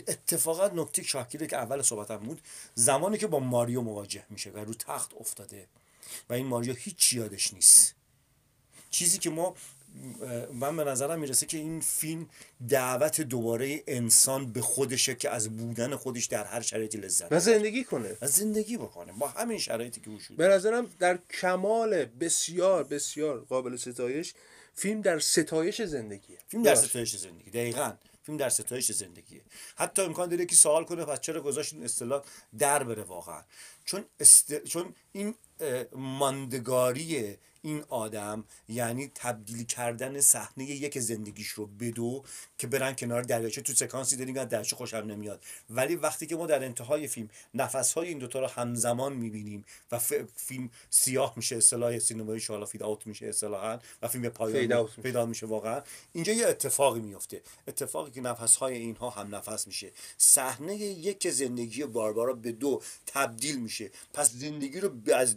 اتفاقا 0.09 0.69
نکته 0.69 1.03
شاکیره 1.03 1.47
که 1.47 1.57
اول 1.57 1.83
صحبتم 1.83 2.17
بود 2.17 2.41
زمانی 2.75 3.19
که 3.19 3.27
با 3.27 3.41
ماریو 3.41 3.81
مواجه 3.81 4.25
میشه 4.31 4.51
و 4.51 4.59
رو 4.59 4.75
تخت 4.75 5.15
افتاده 5.21 5.67
و 6.29 6.33
این 6.33 6.47
ماریو 6.47 6.75
هیچ 6.75 7.13
یادش 7.13 7.55
نیست. 7.55 7.95
چیزی 8.91 9.19
که 9.19 9.31
ما 9.31 9.55
من 10.53 10.77
به 10.77 10.85
نظرم 10.85 11.21
می‌رسه 11.21 11.47
که 11.47 11.59
این 11.59 11.81
فیلم 11.81 12.29
دعوت 12.69 13.21
دوباره 13.21 13.83
انسان 13.87 14.53
به 14.53 14.61
خودشه 14.61 15.15
که 15.15 15.31
از 15.31 15.57
بودن 15.57 15.97
خودش 15.97 16.27
در 16.27 16.45
هر 16.45 16.61
شرایطی 16.61 16.99
لذت 16.99 17.33
و 17.33 17.41
زندگی 17.41 17.85
کنه. 17.85 18.17
و 18.23 18.27
زندگی 18.27 18.77
بکنه. 18.77 19.13
با 19.13 19.29
همین 19.29 19.59
شرایطی 19.59 20.01
که 20.01 20.11
وجود 20.11 20.37
به 20.37 20.49
نظرم 20.49 20.91
در 20.99 21.19
کمال 21.41 22.05
بسیار 22.05 22.85
بسیار 22.85 23.41
قابل 23.41 23.77
ستایش 23.77 24.35
فیلم 24.81 25.01
در 25.01 25.19
ستایش 25.19 25.83
زندگیه. 25.83 26.39
فیلم 26.49 26.63
در 26.63 26.75
ستایش 26.75 27.17
زندگی 27.17 27.51
دقیقا. 27.51 27.93
فیلم 28.23 28.39
در 28.39 28.49
ستایش 28.49 28.93
زندگیه 28.93 29.43
حتی 29.77 30.03
امکان 30.03 30.29
داره 30.29 30.47
که 30.47 30.57
سوال 30.57 30.85
کنه 30.85 31.05
پس 31.05 31.21
چرا 31.21 31.41
گذاشت 31.41 31.73
این 31.75 31.85
اصطلاح 31.85 32.25
در 32.59 32.83
بره 32.83 33.03
واقعا. 33.03 33.43
چون 33.85 34.05
است... 34.21 34.65
چون 34.65 34.95
این 35.13 35.35
ماندگاری 35.93 37.37
این 37.63 37.85
آدم 37.89 38.45
یعنی 38.69 39.11
تبدیل 39.15 39.65
کردن 39.65 40.21
صحنه 40.21 40.65
یک 40.65 40.99
زندگیش 40.99 41.49
رو 41.49 41.67
به 41.67 41.91
دو 41.91 42.25
که 42.59 42.67
برن 42.67 42.95
کنار 42.95 43.23
دریاچه 43.23 43.61
تو 43.61 43.73
سکانسی 43.73 44.17
داریم 44.17 44.35
که 44.35 44.45
دریاچه 44.45 44.77
خوشم 44.77 44.97
نمیاد. 44.97 45.45
ولی 45.71 45.97
وقتی 45.97 46.27
که 46.27 46.37
ما 46.37 46.47
در 46.47 46.65
انتهای 46.65 47.09
فیلم 47.09 47.29
نفس 47.55 47.93
های 47.93 48.09
این 48.09 48.19
دوتا 48.19 48.41
رو 48.41 48.47
همزمان 48.47 49.13
می‌بینیم 49.13 49.65
و 49.93 49.99
فیلم 50.37 50.71
سیاه 50.91 51.33
میشه 51.37 51.57
اصطلاح 51.57 51.99
سینمایی 51.99 52.43
حالا 52.49 52.67
فید 52.67 52.83
اوت 52.83 53.07
میشه 53.07 53.27
اصطلاحا 53.27 53.79
و 54.03 54.09
فیلم 54.09 54.29
پایان 54.29 54.87
پیدا 55.03 55.27
میشه 55.27 55.47
واقعا. 55.47 55.83
اینجا 56.13 56.33
یه 56.33 56.47
اتفاقی 56.47 57.01
میفته 57.01 57.43
اتفاقی 57.69 58.11
که 58.11 58.21
نفس 58.21 58.57
های 58.57 58.77
اینها 58.77 59.11
هم 59.11 59.35
نفس 59.35 59.67
میشه. 59.67 59.93
صحنه 60.19 60.77
یک 60.77 61.31
زندگی 61.31 61.85
باربارا 61.85 62.33
به 62.33 62.53
دو 62.53 62.83
تبدیل 63.07 63.61
میشه. 63.61 63.91
پس 64.15 64.33
زندگی 64.33 64.81
رو 64.81 64.93
از 65.15 65.37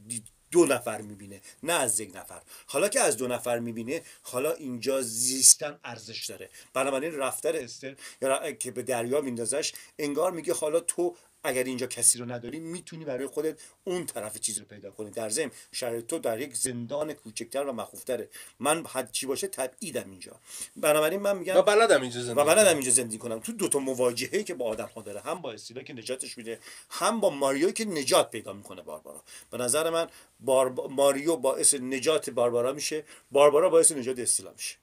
دو 0.53 0.65
نفر 0.65 1.01
می‌بینه 1.01 1.41
نه 1.63 1.73
از 1.73 1.99
یک 1.99 2.15
نفر. 2.15 2.41
حالا 2.67 2.89
که 2.89 2.99
از 2.99 3.17
دو 3.17 3.27
نفر 3.27 3.59
می‌بینه 3.59 4.01
حالا 4.21 4.51
اینجا 4.51 5.01
زیستن 5.01 5.79
ارزش 5.83 6.25
داره. 6.25 6.49
بنابراین 6.73 7.17
رفتر 7.17 7.55
استر 7.55 7.95
یا 8.21 8.51
که 8.51 8.71
به 8.71 8.83
دریا 8.83 9.21
میندازش 9.21 9.73
انگار 9.99 10.31
میگه 10.31 10.53
حالا 10.53 10.79
تو 10.79 11.15
اگر 11.43 11.63
اینجا 11.63 11.87
کسی 11.87 12.19
رو 12.19 12.31
نداری 12.31 12.59
می‌تونی 12.59 13.05
برای 13.05 13.27
خودت 13.27 13.59
اون 13.83 14.05
طرف 14.05 14.39
چیز 14.39 14.59
رو 14.59 14.65
پیدا 14.65 14.91
کنی. 14.91 15.11
در 15.11 15.29
ضمن 15.29 15.51
شرایط 15.71 16.07
تو 16.07 16.19
در 16.19 16.39
یک 16.39 16.55
زندان 16.55 17.13
کوچکتر 17.13 17.63
و 17.63 17.73
مخوفتره. 17.73 18.29
من 18.59 18.85
حد 18.85 19.11
چی 19.11 19.25
باشه؟ 19.25 19.47
تبعیدم 19.47 20.09
اینجا. 20.09 20.39
بنابراین 20.75 21.19
من 21.19 21.37
میگم 21.37 21.57
و 21.57 21.61
بلدم 21.61 22.01
اینجا 22.01 22.21
زندگی 22.21 22.41
و 22.41 22.45
بلدم 22.45 22.73
اینجا 22.73 22.91
زندگی 22.91 23.17
کنم. 23.17 23.39
تو 23.39 23.51
دو 23.51 23.67
تا 23.67 23.79
مواجهه 23.79 24.43
که 24.43 24.53
با 24.53 24.65
آدم 24.65 24.89
ها 24.95 25.01
داره 25.01 25.21
هم 25.21 25.41
با 25.41 25.51
استیلا 25.51 25.81
که 25.83 25.93
نجاتش 25.93 26.37
میده 26.37 26.59
هم 26.89 27.19
با 27.19 27.29
ماریو 27.29 27.71
که 27.71 27.85
نجات 27.85 28.31
پیدا 28.31 28.53
می‌کنه 28.53 28.81
باربارا. 28.81 29.23
به 29.51 29.57
نظر 29.57 29.89
من 29.89 30.07
بار... 30.39 30.69
ماریو 30.89 31.35
باعث 31.35 31.73
نجات 31.73 32.29
باربارا 32.29 32.73
میشه. 32.73 33.03
باربارا 33.31 33.69
باعث 33.69 33.91
نجات 33.91 34.19
استیلا 34.19 34.51
میشه. 34.51 34.75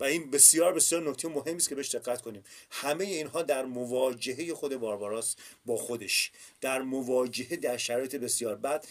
و 0.00 0.04
این 0.04 0.30
بسیار 0.30 0.72
بسیار 0.72 1.10
نکته 1.10 1.28
مهمی 1.28 1.56
است 1.56 1.68
که 1.68 1.74
بهش 1.74 1.94
دقت 1.94 2.22
کنیم. 2.22 2.44
همه 2.70 3.04
اینها 3.04 3.42
در 3.42 3.64
مواجهه 3.64 4.54
خود 4.54 4.76
بارباراس 4.76 5.36
با 5.66 5.76
خودش 5.76 6.30
در 6.60 6.82
مواجهه 6.82 7.56
در 7.56 7.76
شرایط 7.76 8.16
بسیار 8.16 8.54
بد 8.54 8.84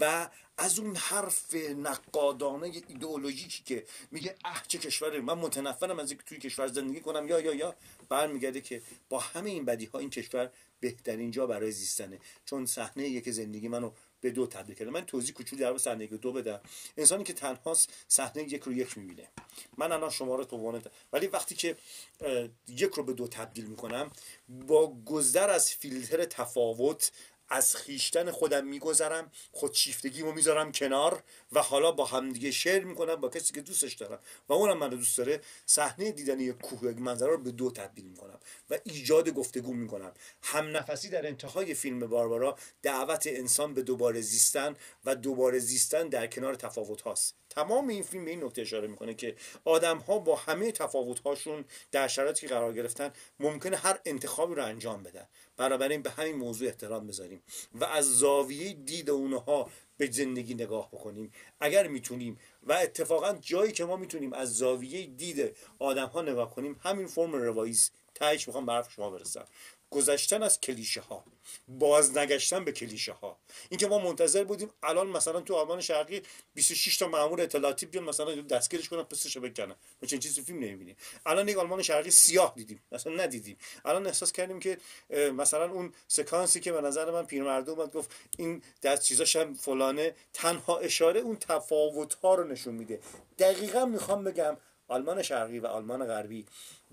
و 0.00 0.28
از 0.58 0.78
اون 0.78 0.96
حرف 0.96 1.54
نقادانه 1.54 2.66
ایدئولوژیکی 2.66 3.62
که 3.64 3.84
میگه 4.10 4.34
اه 4.44 4.64
چه 4.68 4.78
کشوری 4.78 5.20
من 5.20 5.34
متنفرم 5.34 5.98
از 5.98 6.10
اینکه 6.10 6.24
توی 6.24 6.38
کشور 6.38 6.66
زندگی 6.66 7.00
کنم. 7.00 7.28
یا 7.28 7.40
یا 7.40 7.54
یا. 7.54 7.74
برمیگرده 8.08 8.60
که 8.60 8.82
با 9.08 9.18
همه 9.18 9.50
این 9.50 9.64
بدی 9.64 9.84
ها 9.84 9.98
این 9.98 10.10
کشور 10.10 10.50
بهترین 10.80 11.30
جا 11.30 11.46
برای 11.46 11.72
زیستنه. 11.72 12.18
چون 12.44 12.66
صحنه 12.66 13.08
یک 13.08 13.30
زندگی 13.30 13.68
منو 13.68 13.90
به 14.20 14.30
دو 14.30 14.46
تبدیل 14.46 14.74
کرده. 14.74 14.90
من 14.90 15.06
توضیح 15.06 15.34
کوچولو 15.34 15.62
در 15.62 15.78
صحنه 15.78 16.06
دو 16.06 16.32
بدم. 16.32 16.60
انسانی 16.96 17.24
که 17.24 17.32
تنهاست 17.32 17.92
صحنه 18.08 18.42
یک 18.42 18.62
رو 18.62 18.72
یک 18.72 18.98
می‌بینه. 18.98 19.28
من 19.76 19.92
الان 19.92 20.10
شما 20.10 20.34
رو 20.36 20.44
تو 20.44 20.56
ولی 21.12 21.26
وقتی 21.26 21.54
که 21.54 21.76
یک 22.68 22.90
رو 22.94 23.02
به 23.02 23.12
دو 23.12 23.28
تبدیل 23.28 23.64
می‌کنم 23.64 24.10
با 24.48 24.96
گذر 25.06 25.50
از 25.50 25.74
فیلتر 25.74 26.24
تفاوت 26.24 27.12
از 27.48 27.76
خیشتن 27.76 28.30
خودم 28.30 28.66
میگذرم 28.66 29.30
خودشیفتگی 29.52 30.22
رو 30.22 30.32
می‌ذارم 30.32 30.72
کنار 30.72 31.22
و 31.52 31.62
حالا 31.62 31.92
با 31.92 32.04
همدیگه 32.04 32.50
شیر 32.50 32.84
می‌کنم 32.84 33.14
با 33.14 33.28
کسی 33.28 33.54
که 33.54 33.60
دوستش 33.60 33.94
دارم 33.94 34.18
و 34.48 34.52
اونم 34.52 34.78
منو 34.78 34.96
دوست 34.96 35.18
داره 35.18 35.40
صحنه 35.66 36.12
دیدن 36.12 36.40
یک 36.40 36.58
کوه 36.58 36.90
یک 36.90 36.98
منظره 36.98 37.30
رو 37.30 37.38
به 37.38 37.50
دو 37.50 37.70
تبدیل 37.70 38.04
می‌کنم 38.04 38.38
و 38.70 38.78
ایجاد 38.84 39.30
گفتگو 39.30 39.72
می‌کنم. 39.72 40.12
هم 40.42 40.76
نفسی 40.76 41.08
در 41.08 41.26
انتهای 41.26 41.74
فیلم 41.74 41.98
باربارا 41.98 42.56
دعوت 42.82 43.26
انسان 43.26 43.74
به 43.74 43.82
دوباره 43.82 44.20
زیستن 44.20 44.76
و 45.04 45.14
دوباره 45.14 45.58
زیستن 45.58 46.08
در 46.08 46.26
کنار 46.26 46.54
تفاوت 46.54 47.00
هاست 47.00 47.34
تمام 47.58 47.88
این 47.88 48.02
فیلم 48.02 48.24
به 48.24 48.30
این 48.30 48.44
نکته 48.44 48.62
اشاره 48.62 48.88
می‌کنه 48.88 49.14
که 49.14 49.36
آدم 49.64 49.98
ها 49.98 50.18
با 50.18 50.36
همه 50.36 50.72
تفاوت 50.72 51.20
هاشون 51.20 51.64
در 51.92 52.08
شرایطی 52.08 52.48
که 52.48 52.54
قرار 52.54 52.72
گرفتن 52.72 53.12
ممکنه 53.40 53.76
هر 53.76 54.00
انتخابی 54.04 54.54
رو 54.54 54.64
انجام 54.64 55.02
بدن. 55.02 55.26
بنابراین 55.56 56.02
به 56.02 56.10
همین 56.10 56.36
موضوع 56.36 56.68
احترام 56.68 57.06
بذاریم 57.06 57.42
و 57.74 57.84
از 57.84 58.18
زاویه 58.18 58.72
دید 58.72 59.10
اونها 59.10 59.70
به 59.96 60.10
زندگی 60.10 60.54
نگاه 60.54 60.88
بکنیم. 60.90 61.32
اگر 61.60 61.86
می‌تونیم 61.86 62.38
و 62.62 62.72
اتفاقا 62.72 63.38
جایی 63.40 63.72
که 63.72 63.84
ما 63.84 63.96
می‌تونیم 63.96 64.32
از 64.32 64.56
زاویه 64.56 65.06
دید 65.06 65.56
آدم 65.78 66.06
ها 66.06 66.22
نگاه 66.22 66.54
کنیم 66.54 66.80
همین 66.82 67.06
فرم 67.06 67.32
روایی 67.32 67.76
تهش 68.14 68.48
می‌خوام 68.48 68.66
به 68.66 68.72
حرف 68.72 68.92
شما 68.92 69.10
برسم. 69.10 69.44
گذشتن 69.90 70.42
از 70.42 70.60
کلیشه 70.60 71.00
ها 71.00 71.24
باز 71.68 72.16
نگشتن 72.18 72.64
به 72.64 72.72
کلیشه 72.72 73.12
ها 73.12 73.38
اینکه 73.68 73.86
ما 73.86 73.98
منتظر 73.98 74.44
بودیم 74.44 74.70
الان 74.82 75.06
مثلا 75.06 75.40
تو 75.40 75.54
آلمان 75.54 75.80
شرقی 75.80 76.22
26 76.54 76.96
تا 76.96 77.08
مامور 77.08 77.40
اطلاعاتی 77.40 77.86
بیان 77.86 78.04
مثلا 78.04 78.34
دستگیرش 78.34 78.88
کنن 78.88 79.02
پسش 79.02 79.36
رو 79.36 79.42
بکنن. 79.42 79.74
ما 80.02 80.06
چنین 80.06 80.20
چیزی 80.20 80.42
فیلم 80.42 80.58
نمی‌بینیم. 80.58 80.96
الان 81.26 81.48
یک 81.48 81.56
آلمان 81.56 81.82
شرقی 81.82 82.10
سیاه 82.10 82.52
دیدیم. 82.56 82.82
مثلا 82.92 83.12
ندیدیم. 83.12 83.56
الان 83.84 84.06
احساس 84.06 84.32
کردیم 84.32 84.60
که 84.60 84.78
مثلا 85.10 85.70
اون 85.70 85.94
سکانسی 86.08 86.60
که 86.60 86.72
به 86.72 86.80
نظر 86.80 87.10
من 87.10 87.26
پیرمرد 87.26 87.70
اومد 87.70 87.92
گفت 87.92 88.10
این 88.38 88.62
دست 88.82 89.02
چیزاش 89.02 89.36
هم 89.36 89.54
فلانه 89.54 90.14
تنها 90.32 90.78
اشاره 90.78 91.20
اون 91.20 91.36
تفاوت 91.36 92.14
ها 92.14 92.34
رو 92.34 92.44
نشون 92.44 92.74
میده. 92.74 93.00
دقیقا 93.38 93.84
می‌خوام 93.84 94.24
بگم 94.24 94.56
آلمان 94.88 95.22
شرقی 95.22 95.58
و 95.58 95.66
آلمان 95.66 96.06
غربی 96.06 96.46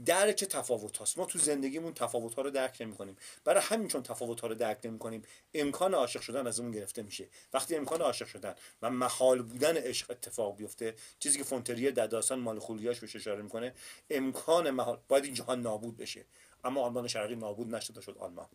درک 0.05 0.43
تفاوت 0.43 0.97
هاست. 0.97 1.17
ما 1.17 1.25
تو 1.25 1.39
زندگیمون 1.39 1.93
تفاوت 1.93 2.33
ها 2.33 2.41
رو 2.41 2.49
درک 2.49 2.77
نمی 2.79 2.95
کنیم 2.95 3.17
برای 3.43 3.63
همین 3.63 3.87
چون 3.87 4.03
تفاوت 4.03 4.41
ها 4.41 4.47
رو 4.47 4.55
درک 4.55 4.79
نمی 4.83 4.99
کنیم 4.99 5.21
امکان 5.53 5.93
عاشق 5.93 6.21
شدن 6.21 6.47
از 6.47 6.59
اون 6.59 6.71
گرفته 6.71 7.01
میشه. 7.01 7.27
وقتی 7.53 7.75
امکان 7.75 8.01
عاشق 8.01 8.27
شدن 8.27 8.55
و 8.81 8.89
محال 8.89 9.41
بودن 9.41 9.77
عشق 9.77 10.11
اتفاق 10.11 10.55
بیفته 10.55 10.95
چیزی 11.19 11.37
که 11.37 11.43
فونتریه 11.43 11.91
در 11.91 12.07
داستان 12.07 12.39
مال 12.39 12.59
خولیاش 12.59 12.99
بهش 12.99 13.15
اشاره 13.15 13.41
می‌کنه 13.41 13.73
امکان 14.09 14.71
محال 14.71 14.99
باید 15.07 15.23
این 15.23 15.33
جهان 15.33 15.61
نابود 15.61 15.97
بشه. 15.97 16.25
اما 16.63 16.81
آلمان 16.81 17.07
شرقی 17.07 17.35
نابود 17.35 17.75
نشده 17.75 18.01
شد 18.01 18.17
آلمان. 18.19 18.47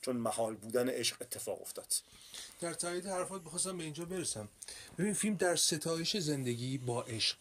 چون 0.00 0.16
محال 0.16 0.54
بودن 0.54 0.88
عشق 0.88 1.16
اتفاق 1.20 1.60
افتاد. 1.60 1.94
در 2.60 2.74
تایید 2.74 3.06
حرفات 3.06 3.42
بخواستم 3.42 3.78
به 3.78 3.84
اینجا 3.84 4.04
برسم. 4.04 4.48
ببین 4.98 5.14
فیلم 5.14 5.34
در 5.34 5.56
ستایش 5.56 6.16
زندگی 6.16 6.78
با 6.78 7.02
عشق 7.02 7.36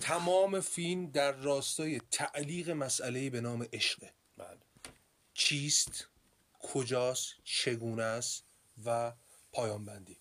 تمام 0.00 0.60
فیلم 0.60 1.10
در 1.10 1.32
راستای 1.32 2.00
تعلیق 2.10 2.70
مسئله 2.70 3.30
به 3.30 3.40
نام 3.40 3.66
عشقه. 3.72 4.12
بله. 4.36 4.58
چیست؟ 5.34 6.08
کجاست؟ 6.58 7.34
چگونه 7.44 8.02
است؟ 8.02 8.44
و 8.84 9.12
پایان 9.52 9.84
بندی 9.84 10.16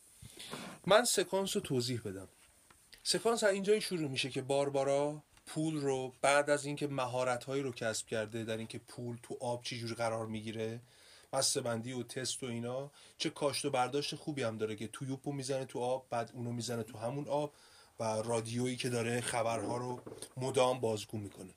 من 0.87 1.03
سکانس 1.03 1.55
رو 1.55 1.61
توضیح 1.61 2.01
بدم. 2.05 2.29
سکانس 3.03 3.43
از 3.43 3.53
اینجایی 3.53 3.81
شروع 3.81 4.09
میشه 4.09 4.29
که 4.29 4.41
باربارا 4.41 5.23
پول 5.45 5.75
رو 5.75 6.13
بعد 6.21 6.49
از 6.49 6.65
اینکه 6.65 6.87
مهارت 6.87 7.43
هایی 7.43 7.63
رو 7.63 7.71
کسب 7.71 8.07
کرده 8.07 8.43
در 8.43 8.57
اینکه 8.57 8.79
پول 8.79 9.17
تو 9.23 9.37
آب 9.41 9.63
چجوری 9.63 9.95
قرار 9.95 10.25
می‌گیره 10.25 10.81
بسته 11.33 11.61
بندی 11.61 11.93
و 11.93 12.03
تست 12.03 12.43
و 12.43 12.45
اینا 12.45 12.91
چه 13.17 13.29
کاشت 13.29 13.65
و 13.65 13.69
برداشت 13.69 14.15
خوبی 14.15 14.43
هم 14.43 14.57
داره 14.57 14.75
که 14.75 14.87
تو 14.87 15.05
یوپو 15.05 15.31
می‌زنه 15.31 15.65
تو 15.65 15.79
آب 15.79 16.07
بعد 16.09 16.31
اونو 16.33 16.51
می‌زنه 16.51 16.83
تو 16.83 16.97
همون 16.97 17.27
آب. 17.27 17.53
و 18.03 18.21
رادیویی 18.21 18.75
که 18.75 18.89
داره 18.89 19.21
خبرها 19.21 19.77
رو 19.77 20.01
مدام 20.37 20.79
بازگو 20.79 21.17
می‌کنه. 21.17 21.53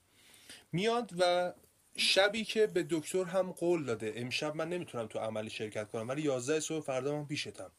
میاد 0.71 1.11
و 1.19 1.53
شبی 1.95 2.43
که 2.43 2.67
به 2.67 2.85
دکتر 2.89 3.23
هم 3.23 3.51
قول 3.51 3.85
داده. 3.85 4.13
امشب 4.15 4.55
من 4.55 4.69
نمی‌تونم 4.69 5.07
تو 5.07 5.19
عملی 5.19 5.49
شرکت 5.49 5.89
کنم 5.91 6.07
ولی 6.07 6.21
11 6.21 6.59
صبح 6.59 6.85
فردا 6.85 7.15
من 7.15 7.25
پیشتم. 7.25 7.71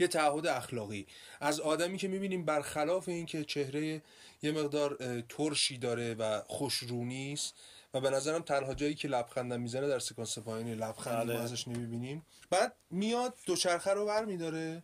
یه 0.00 0.06
تعهد 0.06 0.46
اخلاقی. 0.46 1.06
از 1.40 1.60
آدمی 1.60 1.98
که 1.98 2.08
می‌بینیم 2.08 2.44
برخلاف 2.44 3.08
این 3.08 3.26
که 3.26 3.44
چهره 3.44 4.02
یه 4.42 4.52
مقدار 4.52 5.20
ترشی 5.28 5.78
داره 5.78 6.14
و 6.14 6.42
خوشرو 6.46 7.04
نیست 7.04 7.54
و 7.94 8.00
به 8.00 8.10
نظرم 8.10 8.42
تنها 8.42 8.74
جایی 8.74 8.94
که 8.94 9.08
لبخندم 9.08 9.60
می‌زنه 9.60 9.88
در 9.88 9.98
سکانس 9.98 10.38
پایینی. 10.38 10.74
لبخند 10.74 11.26
بله. 11.26 11.36
ما 11.36 11.40
ازش 11.40 11.68
نمی‌بینیم. 11.68 12.26
بعد 12.50 12.76
میاد 12.90 13.34
دوچرخه 13.46 13.90
رو 13.90 14.06
ور 14.06 14.24
میداره 14.24 14.82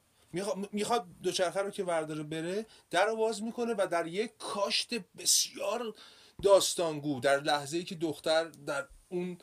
می‌خواد 0.72 1.06
دوچرخه 1.22 1.60
رو 1.60 1.70
که 1.70 1.84
ورداره 1.84 2.22
بره 2.22 2.66
در 2.90 3.06
رو 3.06 3.16
باز 3.16 3.42
می‌کنه 3.42 3.74
و 3.78 3.86
در 3.90 4.06
یک 4.06 4.30
کاشت 4.38 4.94
بسیار 5.18 5.94
داستانگو 6.42 7.20
در 7.20 7.40
لحظه 7.40 7.76
ای 7.76 7.84
که 7.84 7.94
دختر 7.94 8.44
در 8.44 8.86
اون 9.08 9.38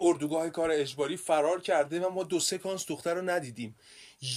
اردوگاه 0.00 0.50
کار 0.50 0.70
اجباری 0.70 1.16
فرار 1.16 1.60
کرده 1.60 2.00
و 2.00 2.10
ما 2.10 2.22
دو 2.22 2.40
سکانس 2.40 2.86
دختر 2.86 3.14
رو 3.14 3.30
ندیدیم. 3.30 3.76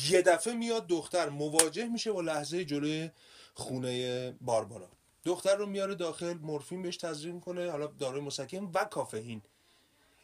یه 0.10 0.22
دفعه 0.22 0.54
میاد 0.54 0.88
دختر 0.88 1.30
مواجه 1.30 1.86
میشه 1.86 2.12
با 2.12 2.22
لحظه 2.22 2.66
جلوی 2.66 3.10
خونه 3.54 4.32
باربارا. 4.42 4.90
دختر 5.26 5.56
رو 5.56 5.66
میاره 5.66 5.96
داخل 5.96 6.34
مورفین 6.34 6.82
بهش 6.82 6.98
تزریق 6.98 7.40
کنه 7.40 7.72
حالا 7.72 7.88
داروی 7.88 8.22
مسکن 8.22 8.72
و 8.74 8.86
کافئین. 8.86 9.42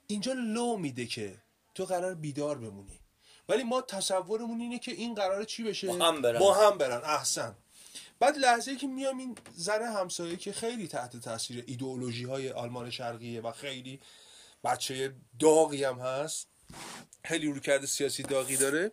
اینجا 0.07 0.33
لو 0.33 0.77
میده 0.77 1.05
که 1.05 1.37
تو 1.75 1.85
قرار 1.85 2.15
بیدار 2.15 2.57
بمونی. 2.57 2.99
ولی 3.49 3.63
ما 3.63 3.81
تصورمون 3.81 4.61
اینه 4.61 4.79
که 4.79 4.91
این 4.91 5.15
قرار 5.15 5.43
چی 5.43 5.63
بشه؟ 5.63 5.87
با 5.87 5.93
هم 5.93 6.21
برن. 6.21 6.39
با 6.39 6.53
هم 6.53 6.77
برن. 6.77 7.01
احسن. 7.03 7.55
بعد 8.19 8.37
لحظه 8.37 8.75
که 8.75 8.87
میام 8.87 9.17
این 9.17 9.37
زن 9.55 9.81
همسایه 9.81 10.35
که 10.35 10.51
خیلی 10.51 10.87
تحت 10.87 11.17
تاثیر 11.17 11.63
ایدئولوژی 11.67 12.23
های 12.23 12.51
آلمان 12.51 12.89
شرقیه 12.89 13.41
و 13.41 13.51
خیلی 13.51 13.99
بچه 14.63 15.13
داغی 15.39 15.83
هم 15.83 15.99
هست 15.99 16.47
خیلی 17.23 17.47
رو 17.47 17.59
کرده 17.59 17.87
سیاسی 17.87 18.23
داغی 18.23 18.57
داره 18.57 18.91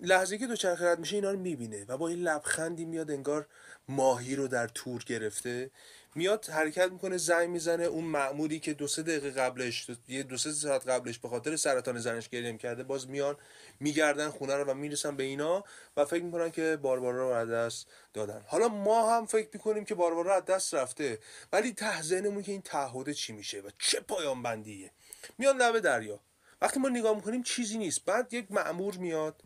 لحظه 0.00 0.38
که 0.38 0.46
دوچرخه 0.46 0.84
رد 0.84 0.98
میشه 0.98 1.16
اینا 1.16 1.30
رو 1.30 1.38
می‌بینه 1.38 1.84
و 1.88 1.96
با 1.96 2.08
این 2.08 2.22
لبخندی 2.22 2.84
میاد 2.84 3.10
انگار 3.10 3.46
ماهی 3.88 4.36
رو 4.36 4.48
در 4.48 4.68
تور 4.68 5.04
گرفته. 5.04 5.70
میاد 6.14 6.46
حرکت 6.46 6.92
می‌کنه 6.92 7.16
زنگ 7.16 7.48
می‌زنه. 7.48 7.84
اون 7.84 8.04
معمولی 8.04 8.60
که 8.60 8.74
دو 8.74 8.86
سه 8.86 9.02
دقیقه 9.02 9.30
قبلش 9.30 9.86
یه 10.08 10.22
دو 10.22 10.36
سه 10.36 10.52
ساعت 10.52 10.88
قبلش 10.88 11.18
به 11.18 11.28
خاطر 11.28 11.56
سرطان 11.56 11.98
زنش 11.98 12.28
گریه 12.28 12.56
کرده 12.56 12.82
باز 12.82 13.08
میان 13.08 13.36
میگردن 13.80 14.28
خونه 14.28 14.54
رو 14.54 14.64
و 14.64 14.74
می‌رسن 14.74 15.16
به 15.16 15.22
اینا 15.22 15.64
و 15.96 16.04
فکر 16.04 16.22
می‌کنن 16.22 16.50
که 16.50 16.78
باربارا 16.82 17.28
رو 17.28 17.34
از 17.34 17.48
دست 17.48 17.86
دادن. 18.14 18.42
حالا 18.46 18.68
ما 18.68 19.16
هم 19.16 19.26
فکر 19.26 19.48
می‌کنیم 19.52 19.84
که 19.84 19.94
باربارا 19.94 20.36
از 20.36 20.44
دست 20.44 20.74
رفته 20.74 21.18
ولی 21.52 21.72
ته 21.72 22.02
ذهنمون 22.02 22.42
که 22.42 22.52
این 22.52 22.62
تعهد 22.62 23.12
چی 23.12 23.32
میشه 23.32 23.60
و 23.60 23.70
چه 23.78 24.00
پایان 24.00 24.42
بندیه 24.42 24.90
میان 25.38 25.56
لبه 25.56 25.80
دریا. 25.80 26.20
وقتی 26.60 26.80
ما 26.80 26.88
نگاه 26.88 27.16
می‌کنیم 27.16 27.42
چیزی 27.42 27.78
نیست. 27.78 28.04
بعد 28.04 28.34
یک 28.34 28.46
معمور 28.50 28.96
میاد 28.96 29.42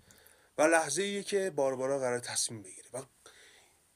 و 0.58 0.62
لحظه 0.62 1.02
ایه 1.02 1.22
که 1.22 1.50
باربارا 1.50 1.98
قرار 1.98 2.18
تصمیم 2.18 2.62
بگیره. 2.62 2.88
و 2.92 3.02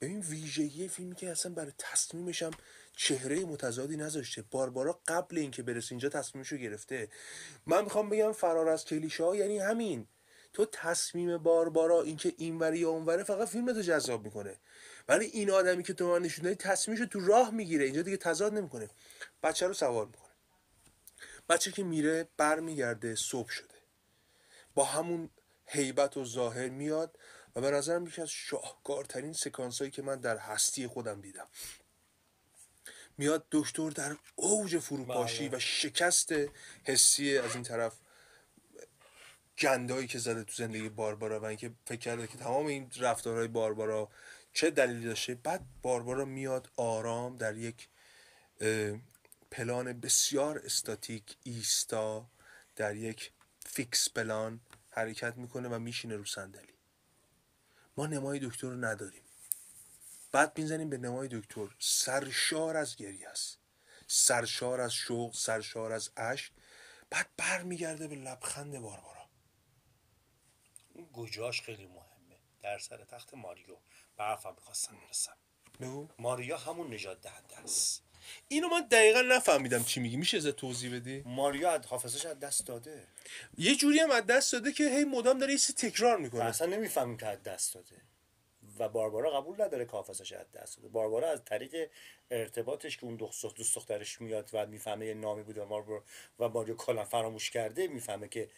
ببین 0.01 0.21
ویژگی 0.21 0.89
فیلمی 0.89 1.15
که 1.15 1.31
اصلا 1.31 1.53
برای 1.53 1.73
تصمیمش 1.79 2.43
هم 2.43 2.51
چهره 2.97 3.45
متضادی 3.45 3.97
نذاشته. 3.97 4.45
باربارا 4.51 5.01
قبل 5.07 5.39
اینکه 5.39 5.63
برسه 5.63 5.93
اینجا 5.93 6.09
تصمیمشو 6.09 6.57
گرفته. 6.57 7.09
من 7.67 7.85
می‌خوام 7.85 8.09
بگم 8.09 8.33
فرار 8.33 8.69
از 8.69 8.85
کلیشه 8.85 9.25
ها 9.25 9.37
یعنی 9.37 9.59
همین. 9.59 10.07
تو 10.53 10.67
تصمیم 10.73 11.39
باربارا 11.39 12.03
اینکه 12.03 12.35
اینوری 12.37 12.79
یا 12.79 12.91
اونوره 12.91 13.23
فقط 13.25 13.49
فیلم 13.49 13.73
تو 13.73 13.81
جذاب 13.81 14.25
می‌کنه. 14.25 14.57
ولی 15.09 15.25
این 15.27 15.51
آدمی 15.51 15.83
که 15.83 15.93
تو 15.93 16.09
من 16.09 16.23
نشون 16.23 16.45
دادی 16.45 16.57
تصمیمشو 16.57 17.07
تو 17.07 17.21
راه 17.21 17.51
می‌گیره. 17.51 17.85
اینجا 17.85 18.03
دیگه 18.03 18.17
تضاد 18.17 18.55
نمی‌کنه. 18.55 18.91
بچه 19.43 19.67
رو 19.67 19.75
سوار 19.75 20.07
می‌کنه. 20.07 20.31
بچه 21.49 21.73
که 21.73 21.85
میره 21.85 22.29
برمیگرده 22.37 23.15
صبح 23.15 23.49
شده. 23.49 23.75
با 24.75 24.85
همون 24.85 25.31
هیبت 25.67 26.17
و 26.17 26.25
ظاهر 26.25 26.69
میاد. 26.69 27.19
و 27.57 27.61
به 27.61 27.71
نظرم 27.71 28.07
یکی 28.07 28.23
از 28.23 28.31
شاهکارترین 28.31 29.33
سکانس 29.33 29.79
هایی 29.79 29.91
که 29.91 30.03
من 30.03 30.21
در 30.21 30.39
هستی 30.39 30.87
خودم 30.87 31.21
دیدم. 31.21 31.47
میاد 33.19 33.47
دکتر 33.51 33.91
در 33.91 34.17
اوج 34.35 34.79
فروپاشی 34.79 35.49
بله. 35.49 35.57
و 35.57 35.61
شکست 35.61 36.33
حسی 36.85 37.39
از 37.39 37.55
این 37.55 37.63
طرف 37.63 37.95
گندایی 39.59 40.07
که 40.07 40.19
زده 40.19 40.45
تو 40.45 40.53
زندگی 40.53 40.89
باربارا 40.89 41.41
و 41.41 41.45
اینکه 41.45 41.71
فکر 41.87 41.99
کرده 41.99 42.27
که 42.27 42.39
تمام 42.39 42.67
این 42.67 42.91
رفتارهای 42.97 43.49
باربارا 43.49 44.09
چه 44.53 44.71
دلیلی 44.71 45.07
داشته. 45.07 45.35
بعد 45.35 45.61
باربارا 45.83 46.25
میاد 46.25 46.71
آرام 46.77 47.37
در 47.37 47.57
یک 47.57 47.89
پلان 49.51 50.01
بسیار 50.01 50.59
استاتیک 50.59 51.37
ایستا 51.45 52.27
در 52.77 52.97
یک 52.97 53.33
فیکس 53.67 54.11
پلان 54.11 54.61
حرکت 54.91 55.37
می‌کنه 55.37 55.69
و 55.69 55.79
میشینه 55.79 56.17
رو 56.17 56.25
صندلی. 56.25 56.80
ما 58.01 58.07
نمای 58.07 58.39
دکتر 58.39 58.67
رو 58.67 58.77
نداریم. 58.77 59.23
بعد 60.33 60.59
می‌زنیم 60.59 60.91
به 60.91 60.99
نمای 60.99 61.29
دکتر. 61.29 61.69
سرشار 61.79 62.77
از 62.77 62.97
گریه 62.97 63.29
است. 63.29 63.59
سرشار 64.07 64.81
از 64.81 64.93
شوق 64.93 65.35
سرشار 65.35 65.93
از 65.93 66.11
اشک. 66.17 66.53
بعد 67.11 67.31
برمیگرده 67.37 68.09
به 68.09 68.17
لبخند 68.17 68.79
باربارا. 68.79 69.29
گوجاش 71.13 71.63
خیلی 71.63 71.87
مهمه. 71.87 72.41
در 72.63 72.79
سر 72.79 73.05
تخت 73.05 73.35
ماریو. 73.35 73.77
برفم 74.17 74.55
می‌خواستم 74.55 74.97
برسم. 75.07 75.37
بگو. 75.81 76.09
ماریا 76.19 76.59
همون 76.59 76.95
نجات 76.95 77.21
دهنده 77.21 77.59
است. 77.59 78.03
اینو 78.49 78.69
من 78.69 78.81
دقیقا 78.81 79.21
نفهمیدم 79.21 79.85
چی 79.85 80.01
میگی. 80.01 80.17
میشه 80.17 80.37
ازت 80.37 80.57
توضیح 80.57 80.95
بدی؟ 80.95 81.23
ماریا 81.27 81.71
از 81.71 81.87
حافظش 81.87 82.27
از 82.27 82.41
دست 82.41 82.67
داده. 82.67 83.07
یه 83.59 83.77
جوری 83.77 83.99
هم 83.99 84.11
از 84.11 84.27
دست 84.27 84.53
داده 84.53 84.73
که 84.73 84.85
هی 84.85 85.05
مدام 85.05 85.39
داره 85.39 85.53
یه 85.53 85.59
چیزی 85.59 85.73
تکرار 85.73 86.19
می‌کنه. 86.19 86.45
اصلا 86.45 86.67
نمی‌فهمیم 86.67 87.17
که 87.17 87.27
از 87.27 87.43
دست 87.43 87.75
داده. 87.75 87.97
و 88.79 88.89
باربارا 88.89 89.41
قبول 89.41 89.63
نداره 89.63 89.85
که 89.85 89.91
حافظش 89.91 90.33
از 90.33 90.51
دست 90.53 90.77
داده. 90.77 90.89
باربارا 90.89 91.31
از 91.31 91.45
طریق 91.45 91.91
ارتباطش 92.31 92.97
که 92.97 93.05
اون 93.05 93.17
دوست 93.17 93.45
دوست 93.55 93.77
دخترش 93.77 94.21
میاد 94.21 94.51
و 94.53 94.67
می‌فهمه 94.67 95.07
یه 95.07 95.15
نامی 95.15 95.43
بوده 95.43 95.63
و 96.39 96.49
ماریو 96.49 96.75
کلا 96.77 97.05
فراموش 97.05 97.51
کرده 97.51 97.87
می‌فهمه 97.87 98.29
که 98.29 98.51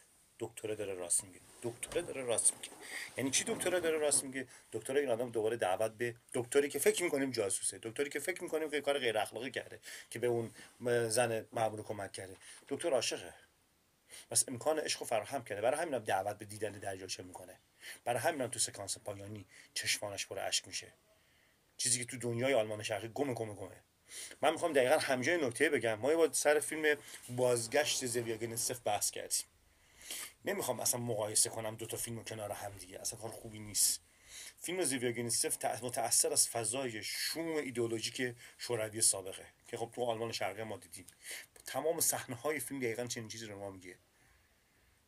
دکتره 0.43 0.75
داره 0.75 0.95
راست 0.95 1.25
میگه. 1.25 1.41
دکتره 1.63 2.03
داره 2.03 2.23
راست 2.23 2.55
میگه. 2.55 2.69
یعنی 3.17 3.31
چی 3.31 3.45
دکتره 3.45 3.81
داره 3.81 3.99
راست 3.99 4.25
میگه؟ 4.25 4.47
دکتره 4.73 5.01
این 5.01 5.09
آدم 5.09 5.31
دوباره 5.31 5.57
دعوت 5.57 5.93
به 5.93 6.15
دکتری 6.35 6.69
که 6.69 6.79
فکر 6.79 7.03
می‌کنیم 7.03 7.31
جاسوسه 7.31 7.79
دکتری 7.83 8.11
که 8.11 8.19
فکر 8.19 8.43
می‌کنیم 8.43 8.71
که 8.71 8.81
کار 8.81 8.99
غیر 8.99 9.19
اخلاقی 9.19 9.51
کرده 9.51 9.81
که 10.11 10.19
به 10.19 10.27
اون 10.27 10.51
زن 11.09 11.47
مامور 11.53 11.83
کمک 11.83 12.13
کرده. 12.13 12.37
دکتر 12.69 12.93
عاشقه. 12.93 13.35
بس 14.31 14.45
امکان 14.49 14.79
عشق 14.79 15.01
رو 15.01 15.07
فراهم 15.07 15.45
کرده. 15.45 15.61
برای 15.61 15.81
همینم 15.81 15.99
دعوت 15.99 16.39
به 16.39 16.45
دیدن 16.45 16.73
دریاچه 16.73 17.23
می‌کنه؟ 17.23 17.59
برای 18.05 18.21
همینم 18.21 18.49
تو 18.49 18.59
سکانس 18.59 18.99
پایانی 18.99 19.45
چشمانش 19.75 20.27
پر 20.27 20.39
اشک 20.39 20.69
میشه. 20.69 20.93
چیزی 21.77 21.99
که 21.99 22.05
تو 22.05 22.17
دنیای 22.17 22.55
آلمان 22.55 22.83
شرقی 22.83 23.09
گم 23.09 23.35
گم 23.35 23.55
گمه. 23.55 23.77
من 24.43 24.53
می‌خوام 24.53 24.73
دقیقا 24.73 24.99
همینجا 24.99 25.33
یه 25.33 25.47
نکته 25.47 25.71
بگم. 25.71 25.95
ما 25.95 26.17
با 26.17 26.33
سر 26.33 26.61
فیلم 26.61 26.97
بازگشت 27.29 28.07
زویاگینتسف 28.07 28.81
بحث 28.85 29.11
کردیم. 29.11 29.47
نمی‌خوام 30.45 30.81
اصلا 30.81 31.01
مقایسه 31.01 31.51
کنم 31.51 31.77
دو 31.77 31.87
تا 31.87 31.97
فیلم 31.97 32.25
کنار 32.25 32.53
هم 32.53 32.73
دیگه 32.79 33.01
اصلا 33.01 33.19
کار 33.19 33.31
خوبی 33.31 33.59
نیست. 33.59 34.01
فیلم 34.61 34.85
زویاگینتسف 34.85 35.65
متأثر 35.65 36.33
از 36.33 36.49
فضای 36.49 37.03
شوم 37.03 37.57
ایدئولوژیک 37.57 38.35
شوروی 38.59 39.01
سابقه 39.03 39.47
که 39.69 39.77
خب 39.77 39.91
تو 39.95 40.05
آلمان 40.05 40.33
شرقی 40.33 40.63
ما 40.63 40.77
دیدیم. 40.77 41.07
تمام 41.67 42.01
صحنه 42.01 42.37
های 42.37 42.61
فیلم 42.61 42.81
دقیقا 42.81 43.07
چنین 43.07 43.29
چیزی 43.29 43.47
رو 43.47 43.53
به 43.53 43.59
ما 43.59 43.71
میگه. 43.71 43.99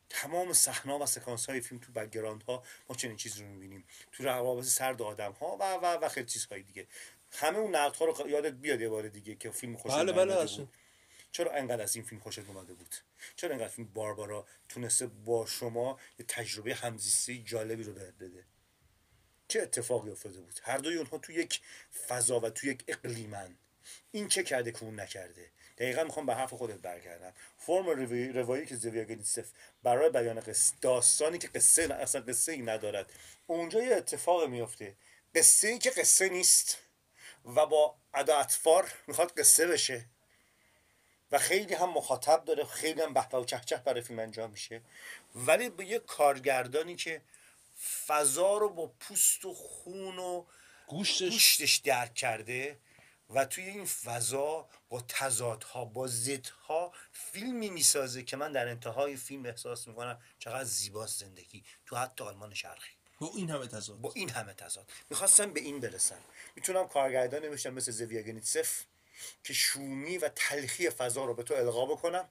تمام 0.09 0.53
صحنه 0.53 0.93
و 0.93 1.05
سکانس 1.05 1.45
های 1.45 1.61
فیلم 1.61 1.81
تو 1.81 1.91
background 1.91 2.43
ها 2.43 2.63
ما 2.89 2.95
چنین 2.95 3.15
چیزی 3.15 3.41
رو 3.41 3.47
می‌بینیم. 3.47 3.85
تو 4.11 4.23
روابط 4.23 4.63
سرد 4.63 5.01
آدم 5.01 5.31
ها 5.31 5.57
و 5.59 5.73
و 5.73 5.85
و 5.85 6.09
خیلی 6.09 6.27
چیزهای 6.27 6.61
دیگه. 6.61 6.87
همه 7.31 7.57
اون 7.57 7.75
نقد 7.75 7.95
ها 7.95 8.05
رو 8.05 8.29
یادت 8.29 8.53
بیاد 8.53 8.81
یه 8.81 8.89
بار 8.89 9.07
دیگه 9.07 9.35
که 9.35 9.51
فیلم 9.51 9.77
خوش 9.77 9.91
بله 9.91 10.11
بله 10.11 10.67
چرا 11.35 11.51
انقدر 11.51 11.83
از 11.83 11.95
این 11.95 12.05
فیلم 12.05 12.21
خوشت 12.21 12.39
اومده 12.39 12.73
بود؟ 12.73 12.95
چرا 13.35 13.51
انقدر 13.51 13.67
فیلم 13.67 13.87
باربارا 13.87 14.47
تونسته 14.69 15.07
با 15.07 15.45
شما 15.45 15.99
یه 16.19 16.25
تجربه 16.27 16.75
همزیستی 16.75 17.43
جالبی 17.43 17.83
رو 17.83 17.93
بهت 17.93 18.13
بده؟ 18.13 18.45
چه 19.47 19.61
اتفاقی 19.61 20.11
افتاده 20.11 20.41
بود؟ 20.41 20.59
هر 20.63 20.77
دوی 20.77 20.97
اونها 20.97 21.17
تو 21.17 21.31
یک 21.31 21.61
فضا 22.07 22.39
و 22.39 22.49
تو 22.49 22.67
یک 22.67 22.83
اقلیمن. 22.87 23.57
این 24.11 24.27
چه 24.27 24.43
کرده 24.43 24.71
که 24.71 24.83
اون 24.83 24.99
نکرده؟ 24.99 25.51
دقیقا 25.77 26.03
می‌خوام 26.03 26.25
به 26.25 26.35
حرف 26.35 26.53
خودت 26.53 26.79
برگردم. 26.79 27.33
فرم 27.57 27.85
روایی 28.33 28.65
که 28.65 28.75
زویاگنیتسف 28.75 29.49
برای 29.83 30.09
بیان 30.09 30.39
قصه 30.39 30.73
داستانی 30.81 31.37
که 31.37 31.47
قصه 31.47 31.93
اصلا 31.93 32.21
قصه 32.21 32.51
ای 32.51 32.61
ندارد. 32.61 33.13
اونجا 33.47 33.83
یه 33.83 33.95
اتفاق 33.95 34.49
میفته 34.49 34.95
قصه 35.35 35.67
ای 35.67 35.79
که 35.79 35.89
قصه 35.89 36.29
نیست 36.29 36.77
و 37.45 37.65
با 37.65 37.95
ادا 38.13 38.37
اطفار 38.37 38.93
می‌خواد 39.07 39.39
قصه 39.39 39.67
بشه. 39.67 40.14
و 41.31 41.37
خیلی 41.37 41.73
هم 41.73 41.89
مخاطب 41.89 42.45
داره 42.45 42.65
خیلی 42.65 43.01
هم 43.01 43.13
بحبه 43.13 43.37
و 43.37 43.45
چهچه 43.45 43.77
برای 43.77 44.01
فیلم 44.01 44.19
انجام 44.19 44.51
میشه. 44.51 44.81
ولی 45.35 45.69
به 45.69 45.85
یه 45.85 45.99
کارگردانی 45.99 46.95
که 46.95 47.21
فضا 48.07 48.57
رو 48.57 48.69
با 48.69 48.87
پوست 48.99 49.45
و 49.45 49.53
خون 49.53 50.19
و 50.19 50.45
گوشتش, 50.87 51.31
گوشتش 51.31 51.75
درک 51.75 52.13
کرده 52.13 52.79
و 53.29 53.45
توی 53.45 53.63
این 53.63 53.85
فضا 53.85 54.67
با 54.89 55.01
تضادها 55.07 55.85
با 55.85 56.07
زدها 56.07 56.91
فیلمی 57.11 57.69
می‌سازه 57.69 58.23
که 58.23 58.37
من 58.37 58.51
در 58.51 58.67
انتهای 58.67 59.15
فیلم 59.17 59.45
احساس 59.45 59.87
می‌کنم 59.87 60.21
چقدر 60.39 60.63
زیباست 60.63 61.19
زندگی. 61.19 61.63
تو 61.85 61.95
حتی 61.95 62.23
آلمان 62.23 62.53
شرقی. 62.53 62.91
با 63.19 63.31
این 63.35 63.49
همه 63.49 63.67
تضاد. 63.67 64.01
با 64.01 64.11
این 64.15 64.29
همه 64.29 64.53
تضاد. 64.53 64.91
می‌خواستم 65.09 65.53
به 65.53 65.59
این 65.59 65.79
برسم. 65.79 66.21
می‌تونم 66.55 66.87
کارگردان 66.87 67.45
نمیشم 67.45 67.73
مثل 67.73 67.91
زویاگنیتسف 67.91 68.83
که 69.43 69.53
شومی 69.53 70.17
و 70.17 70.29
تلخی 70.29 70.89
فضا 70.89 71.25
رو 71.25 71.33
به 71.33 71.43
تو 71.43 71.53
القا 71.53 71.85
بکنم 71.85 72.29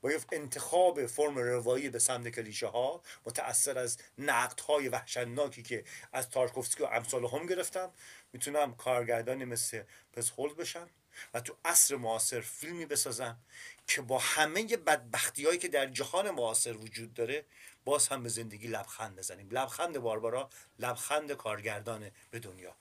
با 0.00 0.12
یه 0.12 0.20
انتخاب 0.32 1.06
فرم 1.06 1.38
روایی 1.38 1.90
به 1.90 1.98
سمت 1.98 2.28
کلیشه 2.28 2.66
ها 2.66 3.02
متأثر 3.26 3.78
از 3.78 3.98
نقد 4.18 4.60
های 4.60 4.88
وحشتناکی 4.88 5.62
که 5.62 5.84
از 6.12 6.30
تارکوفسکی 6.30 6.82
و 6.82 6.86
امثال 6.86 7.26
هم 7.26 7.46
گرفتم 7.46 7.92
می‌تونم 8.32 8.74
کارگردانی 8.74 9.44
مثل 9.44 9.82
پسخولد 10.12 10.56
بشم 10.56 10.90
و 11.34 11.40
تو 11.40 11.56
عصر 11.64 11.96
معاصر 11.96 12.40
فیلمی 12.40 12.86
بسازم 12.86 13.38
که 13.86 14.02
با 14.02 14.18
همه 14.18 14.76
بدبختی 14.76 15.46
هایی 15.46 15.58
که 15.58 15.68
در 15.68 15.86
جهان 15.86 16.30
معاصر 16.30 16.76
وجود 16.76 17.14
داره 17.14 17.44
باز 17.84 18.08
هم 18.08 18.22
به 18.22 18.28
زندگی 18.28 18.68
لبخند 18.68 19.16
بزنیم. 19.16 19.48
لبخند 19.50 19.98
باربارا 19.98 20.50
لبخند 20.78 21.32
کارگردان 21.32 22.10
به 22.30 22.38
دنیا. 22.38 22.74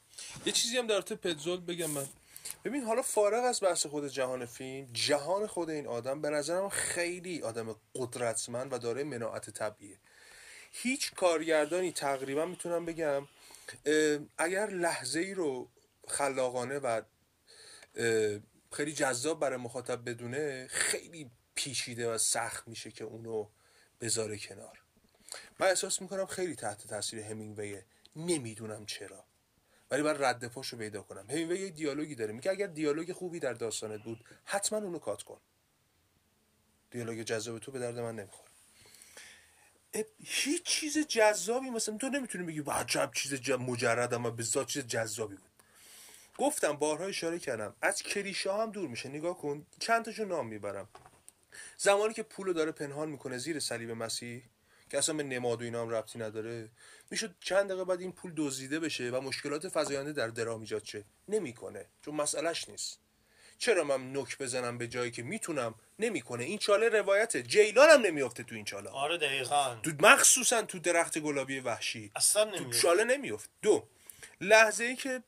یه 0.45 0.53
چیزی 0.53 0.77
هم 0.77 0.87
در 0.87 1.01
پتزولد 1.01 1.65
بگم 1.65 1.89
من. 1.89 2.07
ببین 2.65 2.83
حالا 2.83 3.01
فارغ 3.01 3.43
از 3.43 3.63
بحث 3.63 3.85
خود 3.85 4.07
جهان 4.07 4.45
فیلم 4.45 4.89
جهان 4.93 5.47
خود 5.47 5.69
این 5.69 5.87
آدم 5.87 6.21
به 6.21 6.29
نظرم 6.29 6.69
خیلی 6.69 7.41
آدم 7.41 7.75
قدرتمند 7.95 8.73
و 8.73 8.77
داره 8.77 9.03
مناعت 9.03 9.49
طبیعیه. 9.49 9.97
هیچ 10.71 11.13
کارگردانی 11.13 11.91
تقریبا 11.91 12.45
می‌تونم 12.45 12.85
بگم 12.85 13.27
اگر 14.37 14.69
لحظه 14.69 15.19
ای 15.19 15.33
رو 15.33 15.69
خلاقانه 16.07 16.79
و 16.79 17.01
خیلی 18.71 18.93
جذاب 18.93 19.39
برای 19.39 19.57
مخاطب 19.57 20.09
بدونه 20.09 20.67
خیلی 20.67 21.31
پیچیده 21.55 22.13
و 22.13 22.17
سخت 22.17 22.67
میشه 22.67 22.91
که 22.91 23.03
اونو 23.03 23.47
بذاره 24.01 24.37
کنار. 24.37 24.81
من 25.59 25.67
احساس 25.67 26.01
می‌کنم 26.01 26.25
خیلی 26.25 26.55
تحت 26.55 26.87
تاثیر 26.87 27.19
همینگویه. 27.19 27.85
نمی‌دونم 28.15 28.85
چرا. 28.85 29.25
ولی 29.91 30.01
من 30.01 30.23
رد 30.23 30.47
پاشو 30.47 30.77
پیدا 30.77 31.01
کنم. 31.01 31.25
همینوی 31.29 31.59
یه 31.59 31.69
دیالوگی 31.69 32.15
داره. 32.15 32.33
میگه 32.33 32.51
اگر 32.51 32.67
دیالوگ 32.67 33.11
خوبی 33.11 33.39
در 33.39 33.53
داستانت 33.53 34.03
بود 34.03 34.25
حتما 34.45 34.79
اونو 34.79 34.99
کات 34.99 35.23
کن. 35.23 35.39
دیالوگ 36.91 37.21
جذاب 37.21 37.59
تو 37.59 37.71
به 37.71 37.79
درد 37.79 37.99
من 37.99 38.15
نمی‌خوره. 38.15 38.51
هیچ 40.23 40.63
چیز 40.63 40.97
جذابی 40.97 41.69
مثلا 41.69 41.97
تو 41.97 42.09
نمی‌تونی 42.09 42.43
بگی 42.43 42.63
عجب 42.71 43.11
چیز 43.13 43.51
مجرد 43.51 44.13
اما 44.13 44.29
به 44.29 44.43
چیز 44.43 44.87
جذابی 44.87 45.35
بود. 45.35 45.51
گفتم 46.37 46.73
بارها 46.73 47.05
اشاره 47.05 47.39
کردم. 47.39 47.75
از 47.81 48.03
کلیشه 48.03 48.53
هم 48.53 48.71
دور 48.71 48.87
میشه. 48.89 49.09
نگاه 49.09 49.37
کن. 49.37 49.65
چند 49.79 50.05
تاشو 50.05 50.25
نام 50.25 50.47
می‌برم. 50.47 50.89
زمانی 51.77 52.13
که 52.13 52.23
پولو 52.23 52.53
داره 52.53 52.71
پنهان 52.71 53.09
می‌کنه 53.09 53.37
زیر 53.37 53.59
صلیب 53.59 53.91
مسیح 53.91 54.43
که 54.91 54.97
اصلا 54.97 55.15
به 55.15 55.23
نماد 55.23 55.61
و 55.61 55.63
اینا 55.63 55.81
هم 55.81 55.89
ربطی 55.89 56.19
نداره. 56.19 56.69
می‌شد 57.11 57.35
چند 57.39 57.67
دقیقه 57.67 57.83
بعد 57.85 58.01
این 58.01 58.11
پول 58.11 58.33
دزدیده 58.37 58.79
بشه 58.79 59.09
و 59.09 59.21
مشکلات 59.21 59.77
فزاینده 59.77 60.13
در 60.13 60.27
درام 60.27 60.61
ایجاد 60.61 60.83
شه. 60.83 61.03
نمی‌کنه 61.27 61.85
چون 62.01 62.15
مسئلهش 62.15 62.69
نیست. 62.69 62.99
چرا 63.57 63.83
من 63.83 64.17
نک 64.17 64.37
بزنم 64.37 64.77
به 64.77 64.87
جایی 64.87 65.11
که 65.11 65.23
می‌تونم؟ 65.23 65.75
نمی‌کنه. 65.99 66.43
این 66.43 66.57
چاله 66.57 66.89
روایته. 66.89 67.43
جیلان 67.43 67.89
هم 67.89 68.01
نمیافته 68.01 68.43
تو 68.43 68.55
این 68.55 68.65
چاله. 68.65 68.89
آره 68.89 69.17
دقیقا. 69.17 69.75
تو 69.83 69.91
مخصوصا 69.99 70.61
تو 70.61 70.79
درخت 70.79 71.19
گلابی 71.19 71.59
وحشی. 71.59 72.11
اصلا 72.15 72.51
تو 72.51 72.71
چاله 72.71 73.03
نمیافت 73.03 73.49
دو 73.61 73.87
لحظه 74.41 74.83
ای 74.83 74.95
که 74.95 75.23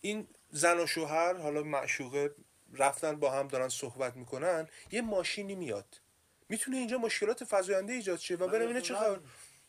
این 0.00 0.28
زن 0.50 0.80
و 0.80 0.86
شوهر 0.86 1.34
حالا 1.34 1.62
معشوقه 1.62 2.34
رفتن 2.74 3.16
با 3.16 3.30
هم 3.32 3.48
دارن 3.48 3.68
صحبت 3.68 4.16
می‌کنن 4.16 4.68
یه 4.90 5.02
ماشینی 5.02 5.54
میاد. 5.54 6.00
می‌تونه 6.50 6.76
اینجا 6.76 6.98
مشکلات 6.98 7.44
فزاینده 7.50 7.92
ایجاد 7.92 8.18
شه 8.18 8.34
و 8.34 8.48
برم 8.48 8.66
اینه 8.66 8.80
چه 8.80 8.94
خبر. 8.94 9.20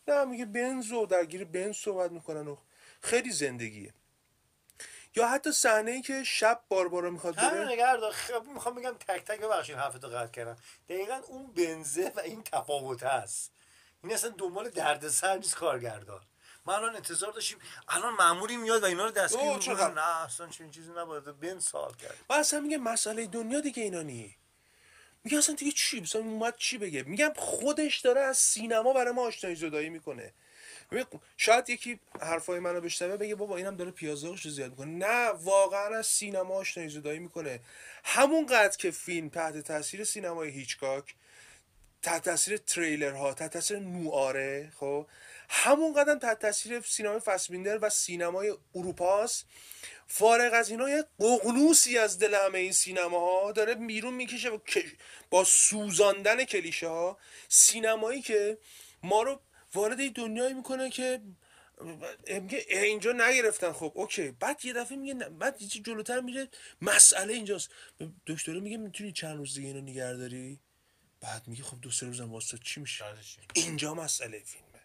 نه 0.07 0.25
میگه 0.25 0.45
بنزو 0.45 1.05
درگیر 1.05 1.45
بنز 1.45 1.75
صحبت 1.75 2.11
می‌کنن 2.11 2.47
و 2.47 2.57
خیلی 3.01 3.31
زندگیه. 3.31 3.93
یا 5.15 5.27
حتی 5.27 5.51
صحنه 5.51 5.91
ای 5.91 6.01
که 6.01 6.23
شب 6.23 6.61
باربارا 6.69 7.09
می‌خواد 7.09 7.35
بره. 7.35 7.73
نگرد 7.73 8.09
خب 8.09 8.43
می‌خوام 8.53 8.75
بگم 8.75 8.93
تک 8.93 9.25
تک 9.25 9.39
ببخشید 9.39 9.75
حرفتو 9.75 10.07
قطع 10.07 10.31
کردم. 10.31 10.55
دقیقا 10.89 11.21
اون 11.27 11.53
بنزه 11.53 12.11
و 12.15 12.19
این 12.19 12.43
تفاوت 12.43 13.03
هست. 13.03 13.51
این 14.03 14.13
اصلا 14.13 14.29
دنبال 14.37 14.69
دردسر 14.69 15.37
نیست 15.37 15.55
کارگردان. 15.55 16.21
ما 16.65 16.75
الان 16.75 16.95
انتظار 16.95 17.31
داشتیم. 17.31 17.57
الان 17.87 18.13
ماموری 18.13 18.57
میاد 18.57 18.83
و 18.83 18.85
اینا 18.85 19.05
رو 19.05 19.11
دستگیر 19.11 19.53
می‌کنه. 19.53 19.87
نه 19.87 20.21
اصلا 20.21 20.47
چنین 20.47 20.71
چیزی 20.71 20.91
نباید. 20.91 21.39
بن 21.39 21.59
سال 21.59 21.93
کرد. 21.93 22.17
من 22.29 22.39
اصلا 22.39 22.59
میگه 22.59 22.77
مسئله 22.77 23.27
دنیا 23.27 23.59
دیگه 23.59 23.83
اینا 23.83 24.01
نی 24.01 24.37
میگه 25.23 25.37
اصلا 25.37 25.55
دیگه 25.55 25.71
چی؟ 25.71 26.01
مثلا 26.01 26.21
اومد 26.21 26.55
چی 26.57 26.77
بگه؟ 26.77 27.03
میگم 27.03 27.33
خودش 27.35 27.99
داره 27.99 28.21
از 28.21 28.37
سینما 28.37 28.93
برای 28.93 29.13
ما 29.13 29.21
آشنایی 29.21 29.55
زدایی 29.55 29.89
می‌کنه. 29.89 30.33
شاید 31.37 31.69
یکی 31.69 31.99
حرفای 32.21 32.59
منو 32.59 32.81
بشنوه 32.81 33.17
بگه 33.17 33.35
بابا 33.35 33.57
اینم 33.57 33.75
داره 33.75 33.91
پیازداغش 33.91 34.45
رو 34.45 34.51
زیاد 34.51 34.69
می‌کنه. 34.69 34.91
نه 34.91 35.29
واقعا 35.29 35.97
از 35.97 36.07
سینما 36.07 36.53
آشنایی 36.53 36.89
زدایی 36.89 37.19
می‌کنه. 37.19 37.59
همون 38.03 38.45
قدر 38.45 38.77
که 38.77 38.91
فیلم 38.91 39.29
تحت 39.29 39.57
تاثیر 39.57 40.03
سینمای 40.03 40.49
هیچکاک 40.49 41.15
تحت 42.01 42.23
تاثیر 42.23 42.57
تریلر 42.57 43.11
ها 43.11 43.33
تحت 43.33 43.53
تاثیر 43.53 43.79
نواره 43.79 44.71
خب 44.79 45.07
همون 45.49 45.93
قدم 45.93 46.19
تحت 46.19 46.39
تاثیر 46.39 46.81
سینمای 46.81 47.19
فسبیندر 47.19 47.77
و 47.81 47.89
سینمای 47.89 48.53
اروپاست. 48.75 49.45
فارغ 50.13 50.53
از 50.53 50.69
اینا 50.69 50.89
یه 50.89 51.05
قغنوسی 51.19 51.97
از 51.97 52.19
دل 52.19 52.33
همه 52.33 52.59
این 52.59 52.71
سینما 52.71 53.19
ها 53.19 53.51
داره 53.51 53.75
بیرون 53.75 54.13
می‌کشه 54.13 54.49
با 55.29 55.43
سوزاندن 55.43 56.43
کلیشه 56.43 56.87
ها 56.87 57.17
سینمایی 57.49 58.21
که 58.21 58.57
ما 59.03 59.23
رو 59.23 59.41
وارد 59.73 60.11
دنیایی 60.11 60.53
می‌کنه 60.53 60.89
که 60.89 61.21
میگه 62.27 62.65
اینجا 62.69 63.11
نگرفتن. 63.11 63.71
خب 63.71 63.91
اوکی. 63.95 64.31
بعد 64.31 64.65
یه 64.65 64.73
دفعه 64.73 64.97
میگه 64.97 65.13
بعد 65.13 65.61
یه 65.61 65.67
جلوتر 65.67 66.19
میره 66.19 66.47
مسئله 66.81 67.33
اینجاست. 67.33 67.69
دکتره 68.27 68.59
میگه 68.59 68.77
می‌تونی 68.77 69.11
چند 69.11 69.37
روز 69.37 69.53
دیگه 69.53 69.67
اینو 69.67 69.81
نگهداری 69.81 70.59
بعد 71.21 71.47
میگه 71.47 71.63
خب 71.63 71.81
دو 71.81 71.91
سه 71.91 72.05
روزم 72.05 72.31
واسه 72.31 72.57
چی 72.63 72.79
میشه؟ 72.79 73.05
اینجا 73.53 73.93
مسئله 73.93 74.39
فیلمه. 74.39 74.81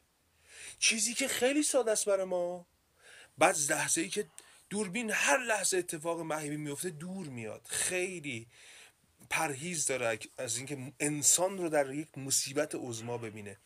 چیزی 0.78 1.14
که 1.14 1.28
خیلی 1.28 1.62
ساده 1.62 1.90
است 1.90 2.04
برای 2.04 2.24
ما. 2.24 2.66
بعد 3.38 3.56
لحظه 3.70 4.00
ای 4.00 4.08
که 4.08 4.26
دوربین 4.70 5.10
هر 5.10 5.38
لحظه 5.38 5.76
اتفاق 5.76 6.20
مهیبی 6.20 6.56
میفته 6.56 6.90
دور 6.90 7.26
میاد. 7.26 7.66
خیلی 7.68 8.48
پرهیز 9.30 9.86
داره 9.86 10.18
از 10.38 10.56
اینکه 10.56 10.92
انسان 11.00 11.58
رو 11.58 11.68
در 11.68 11.94
یک 11.94 12.18
مصیبت 12.18 12.74
عظما 12.74 13.18
ببینه. 13.18 13.58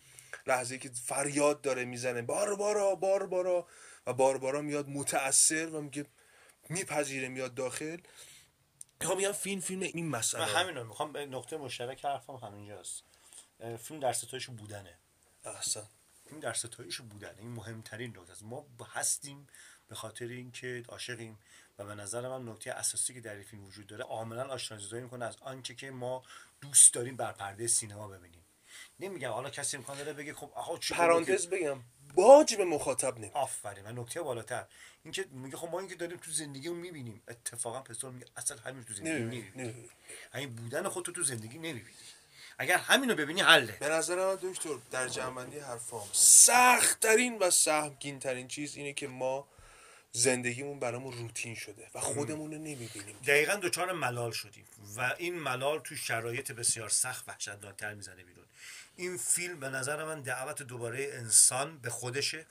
لحظه 0.47 0.79
که 0.79 0.89
فریاد 0.89 1.61
داره 1.61 1.85
می‌زنه 1.85 2.23
بار 2.23 2.57
بارا 2.57 2.95
بار 2.95 3.27
بارا. 3.27 3.67
و 4.07 4.13
بار 4.13 4.39
بارا 4.39 4.63
میاد 4.63 4.89
متأثر 4.89 5.67
و 5.67 5.81
میگه 5.81 6.07
میپذیره 6.69 7.29
میاد 7.29 7.55
داخل. 7.55 7.97
می‌خوام 9.01 9.19
میگم 9.19 9.33
فیلم 9.33 9.61
فیلم 9.61 9.81
این 9.81 10.09
مسئله. 10.09 10.45
همین 10.45 10.77
رو 10.77 10.85
می‌خوام 10.85 11.17
نقطه 11.17 11.57
مشترک 11.57 12.05
حرفم 12.05 12.35
همینجاست. 12.35 13.03
فیلم 13.79 14.01
در 14.01 14.13
ستایش 14.13 14.47
بودنه. 14.47 14.99
احسن. 15.45 15.89
این 16.31 16.41
در 16.41 16.53
ستایش 16.53 17.01
بودن 17.01 17.35
این 17.39 17.49
مهمترین 17.49 18.17
نکته 18.17 18.33
است. 18.33 18.43
ما 18.43 18.67
هستیم 18.95 19.47
به 19.91 19.97
خاطر 19.97 20.25
اینکه 20.25 20.83
عاشقیم 20.89 21.39
و 21.79 21.85
به 21.85 21.95
نظر 21.95 22.29
من 22.29 22.53
نکته 22.53 22.73
اساسی 22.73 23.15
که 23.15 23.21
در 23.21 23.35
این 23.35 23.45
فیلم 23.45 23.65
وجود 23.65 23.87
داره 23.87 24.05
عاملا 24.05 24.45
آشنازایی 24.45 25.03
می‌کنه 25.03 25.25
از 25.25 25.37
آنچه 25.41 25.75
که 25.75 25.91
ما 25.91 26.23
دوست 26.61 26.95
داریم 26.95 27.17
بر 27.17 27.33
پرده 27.33 27.67
سینما 27.67 28.09
ببینیم. 28.09 28.41
نمیگم 29.01 29.31
حالا 29.31 29.51
کسی 29.51 29.77
امکان 29.77 29.99
داره 29.99 30.13
بگه 30.13 30.35
خب 30.35 30.79
چی 30.81 30.95
پرانتز 30.95 31.47
بگم 31.47 31.81
باج 32.15 32.55
به 32.55 32.65
مخاطب 32.65 33.19
نمی 33.19 33.31
آفرین 33.35 33.87
و 33.87 34.03
نکته 34.03 34.23
بالاتر 34.23 34.67
اینکه 35.05 35.25
میگه 35.31 35.57
خب 35.57 35.69
ما 35.69 35.79
اینکه 35.79 35.95
داریم 35.95 36.19
تو 36.19 36.31
زندگیمون 36.31 36.79
می‌بینیم 36.79 37.23
اتفاقا 37.29 37.81
پستور 37.81 38.11
میگه 38.11 38.27
اصلا 38.37 38.57
همین 38.57 38.85
تو 38.85 38.95
زندگی 38.95 39.13
نمی‌بینی،. 39.13 39.91
همین 40.33 40.57
بودن 40.57 40.89
خودتو 40.89 41.13
تو 41.13 41.23
زندگی 41.23 41.59
نمی‌بینی. 41.59 41.97
اگر 42.59 42.79
همینو 42.79 43.15
ببینی 43.15 43.41
حله. 43.41 43.73
به 43.73 43.89
نظر 43.89 44.17
من 44.17 44.39
دکتر 44.43 44.77
در 44.91 45.09
جنبندی 45.09 45.59
حرفام 45.59 46.09
سخت 46.13 47.01
ترین 47.01 47.39
و 47.39 47.51
سهمگین 47.51 48.19
ترین 48.19 48.49
چیز 48.49 48.77
اینه 48.77 48.93
که 48.93 49.09
ما 49.09 49.49
زندگیمون 50.13 50.81
برامون 50.81 51.13
روتین 51.13 51.55
شده 51.55 51.91
و 51.95 52.01
خودمون 52.01 52.53
رو 52.53 52.59
نمی‌بینیم. 52.59 53.17
دقیقا 53.27 53.55
دچار 53.55 53.93
ملال 53.93 54.31
شدیم 54.33 54.65
و 54.97 55.15
این 55.19 55.39
ملال 55.39 55.81
تو 55.81 55.97
شرایط 55.97 56.53
بسیار 56.53 56.89
سخت 56.89 57.29
وحشتناکتر 57.29 57.95
می‌زنه 57.95 58.25
بیرون. 58.25 58.47
این 58.97 59.17
فیلم 59.17 59.61
به 59.61 59.69
نظر 59.69 60.05
من 60.05 60.21
دعوت 60.21 60.63
دوباره 60.63 61.11
انسان 61.13 61.79
به 61.79 61.91
خودشه 61.91 62.47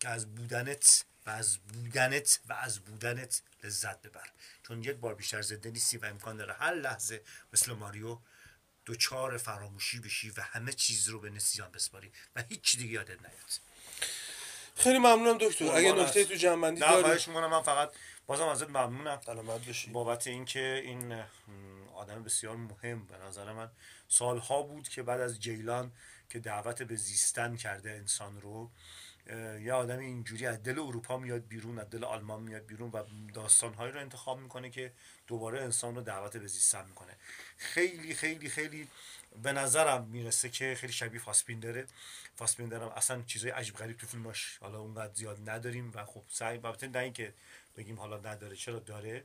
که 0.00 0.08
از 0.08 0.34
بودنت 0.34 1.04
و 1.26 1.30
از 1.30 1.58
بودنت 1.58 2.40
و 2.48 2.52
از 2.52 2.80
بودنت 2.80 3.42
لذت 3.64 4.02
ببر. 4.02 4.30
چون 4.68 4.82
یک 4.82 4.96
بار 4.96 5.14
بیشتر 5.14 5.42
زنده 5.42 5.70
نیستی 5.70 5.96
و 5.96 6.04
امکان 6.04 6.36
داره 6.36 6.52
هر 6.52 6.74
لحظه 6.74 7.22
مثل 7.52 7.72
ماریو 7.72 8.18
دوچار 8.84 9.36
فراموشی 9.36 10.00
بشی 10.00 10.30
و 10.30 10.42
همه 10.42 10.72
چیز 10.72 11.08
رو 11.08 11.20
به 11.20 11.30
نسیان 11.30 11.72
بسپاری 11.72 12.12
و 12.36 12.42
هیچ 12.48 12.76
دیگه 12.76 12.92
یادت 12.92 13.18
نیاد. 13.18 13.69
خیلی 14.74 14.98
ممنونم 14.98 15.38
دکتر. 15.38 15.72
اگه 15.72 15.92
نکته. 15.92 16.24
تو 16.24 16.34
جنبندی 16.34 16.80
نه 16.80 16.86
داری؟ 16.86 17.02
خواهش 17.02 17.28
می‌کنم. 17.28 17.50
من 17.50 17.62
فقط 17.62 17.92
بازم 18.26 18.46
ازت 18.46 18.70
ممنونم. 18.70 19.20
سلامت 19.26 19.66
باشی 19.66 19.90
بابت 19.90 20.26
اینکه 20.26 20.82
این 20.84 21.22
آدم 21.94 22.22
بسیار 22.22 22.56
مهم. 22.56 23.06
به 23.06 23.16
نظر 23.18 23.52
من 23.52 23.70
سالها 24.08 24.62
بود 24.62 24.88
که 24.88 25.02
بعد 25.02 25.20
از 25.20 25.40
جیلان 25.40 25.92
که 26.30 26.38
دعوت 26.38 26.82
به 26.82 26.96
زیستن 26.96 27.56
کرده 27.56 27.90
انسان 27.90 28.40
رو 28.40 28.70
یه 29.60 29.72
آدم 29.72 29.98
اینجوری 29.98 30.46
از 30.46 30.62
دل 30.62 30.78
اروپا 30.78 31.18
میاد 31.18 31.46
بیرون 31.48 31.78
از 31.78 31.90
دل 31.90 32.04
آلمان 32.04 32.42
میاد 32.42 32.66
بیرون 32.66 32.90
و 32.90 33.02
داستانهایی 33.34 33.92
رو 33.92 34.00
انتخاب 34.00 34.38
می‌کنه 34.38 34.70
که 34.70 34.92
دوباره 35.26 35.62
انسان 35.62 35.94
رو 35.94 36.02
دعوت 36.02 36.36
به 36.36 36.46
زیستن 36.46 36.86
می‌کنه. 36.86 37.16
خیلی 37.56 38.14
خیلی 38.14 38.48
خیلی 38.48 38.88
به 39.42 39.52
نظرم 39.52 40.04
می‌رسه 40.04 40.48
که 40.48 40.74
خیلی 40.74 40.92
شبیه 40.92 41.20
فاسپیندره. 41.20 41.86
فاسپیندر 42.36 42.82
هم 42.82 42.88
اصلا 42.88 43.22
چیزای 43.22 43.50
عجیب 43.50 43.76
غریب 43.76 43.96
تو 43.96 44.06
فیلماش 44.06 44.58
حالا 44.60 44.80
اونقدر 44.80 45.14
زیاد 45.14 45.50
نداریم 45.50 45.92
و 45.94 46.04
خب 46.04 46.22
سعی 46.28 46.56
البته 46.58 46.88
نه 46.88 46.98
اینکه 46.98 47.34
بگیم 47.76 47.98
حالا 47.98 48.18
نداره 48.18 48.56
چرا 48.56 48.78
داره. 48.78 49.24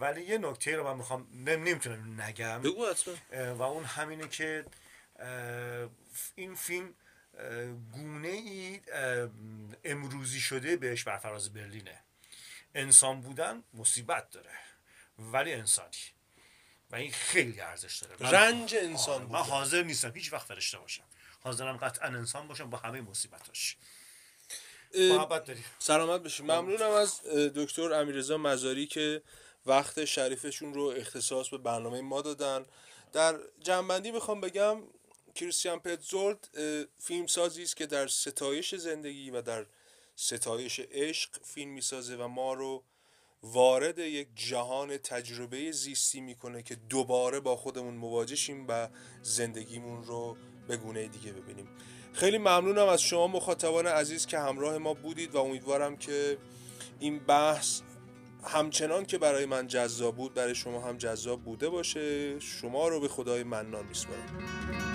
ولی 0.00 0.22
یه 0.22 0.38
نکته 0.38 0.76
رو 0.76 0.84
من 0.84 0.96
می‌خوام 0.96 1.28
نمی‌تونم 1.32 2.20
نگم. 2.20 2.62
و 3.32 3.62
اون 3.62 3.84
همینه 3.84 4.28
که 4.28 4.64
این 6.34 6.54
فیلم 6.54 6.94
گونه 7.92 8.28
ای 8.28 8.80
امروزی 9.84 10.40
شده 10.40 10.76
بهش 10.76 11.04
بر 11.04 11.18
فراز 11.18 11.52
برلینه. 11.52 11.98
انسان 12.74 13.20
بودن 13.20 13.62
مصیبت 13.74 14.30
داره. 14.30 14.50
ولی 15.18 15.52
انسانی. 15.52 15.96
و 16.92 16.96
این 16.96 17.12
خیلی 17.12 17.60
ارزش 17.60 17.96
داره. 17.96 18.16
من- 18.20 18.30
رنج 18.30 18.74
انسان 18.74 19.22
من 19.22 19.28
بودن. 19.28 19.38
حاضر 19.40 19.82
نیستم 19.82 20.12
هیچ 20.14 20.32
وقت 20.32 20.46
فرشته 20.46 20.78
باشم 20.78 21.02
حاضرم 21.40 21.76
قطعا 21.76 22.08
انسان 22.08 22.48
باشم 22.48 22.70
با 22.70 22.78
همه 22.78 23.00
مصیبتاش. 23.00 23.76
محبت 24.94 25.44
داری. 25.44 25.64
سلامت 25.78 26.22
باشی. 26.22 26.42
ممنونم 26.42 26.90
از 26.90 27.22
دکتر 27.56 27.92
امیررضا 27.92 28.36
مزاری 28.38 28.86
که 28.86 29.22
وقت 29.66 30.04
شریفشون 30.04 30.74
رو 30.74 30.82
اختصاص 30.82 31.48
به 31.48 31.58
برنامه 31.58 32.00
ما 32.00 32.22
دادن. 32.22 32.66
در 33.12 33.38
جنبندی 33.60 34.10
می‌خوام 34.10 34.40
بگم 34.40 34.82
کریستیان 35.34 35.80
پتزولد 35.80 36.48
فیلم 36.98 37.26
سازی 37.26 37.62
است 37.62 37.76
که 37.76 37.86
در 37.86 38.06
ستایش 38.06 38.74
زندگی 38.74 39.30
و 39.30 39.42
در 39.42 39.66
ستایش 40.16 40.80
عشق 40.80 41.30
فیلم 41.44 41.70
می‌سازه 41.70 42.16
و 42.16 42.28
ما 42.28 42.54
رو 42.54 42.84
وارد 43.42 43.98
یک 43.98 44.28
جهان 44.34 44.96
تجربه 44.96 45.72
زیستی 45.72 46.20
می‌کنه 46.20 46.62
که 46.62 46.76
دوباره 46.88 47.40
با 47.40 47.56
خودمون 47.56 47.94
مواجه 47.94 48.36
شیم 48.36 48.64
و 48.68 48.88
زندگیمون 49.22 50.04
رو 50.04 50.36
به 50.68 50.76
گونه 50.76 51.08
دیگه 51.08 51.32
ببینیم. 51.32 51.68
خیلی 52.12 52.38
ممنونم 52.38 52.88
از 52.88 53.02
شما 53.02 53.26
مخاطبان 53.26 53.86
عزیز 53.86 54.26
که 54.26 54.38
همراه 54.38 54.78
ما 54.78 54.94
بودید 54.94 55.34
و 55.34 55.40
امیدوارم 55.40 55.96
که 55.96 56.38
این 57.00 57.18
بحث 57.18 57.80
همچنان 58.44 59.04
که 59.04 59.18
برای 59.18 59.46
من 59.46 59.66
جذاب 59.66 60.16
بود 60.16 60.34
برای 60.34 60.54
شما 60.54 60.80
هم 60.80 60.96
جذاب 60.96 61.42
بوده 61.42 61.68
باشه. 61.68 62.40
شما 62.40 62.88
رو 62.88 63.00
به 63.00 63.08
خدای 63.08 63.42
منان 63.42 63.86
میسپارم. 63.86 64.91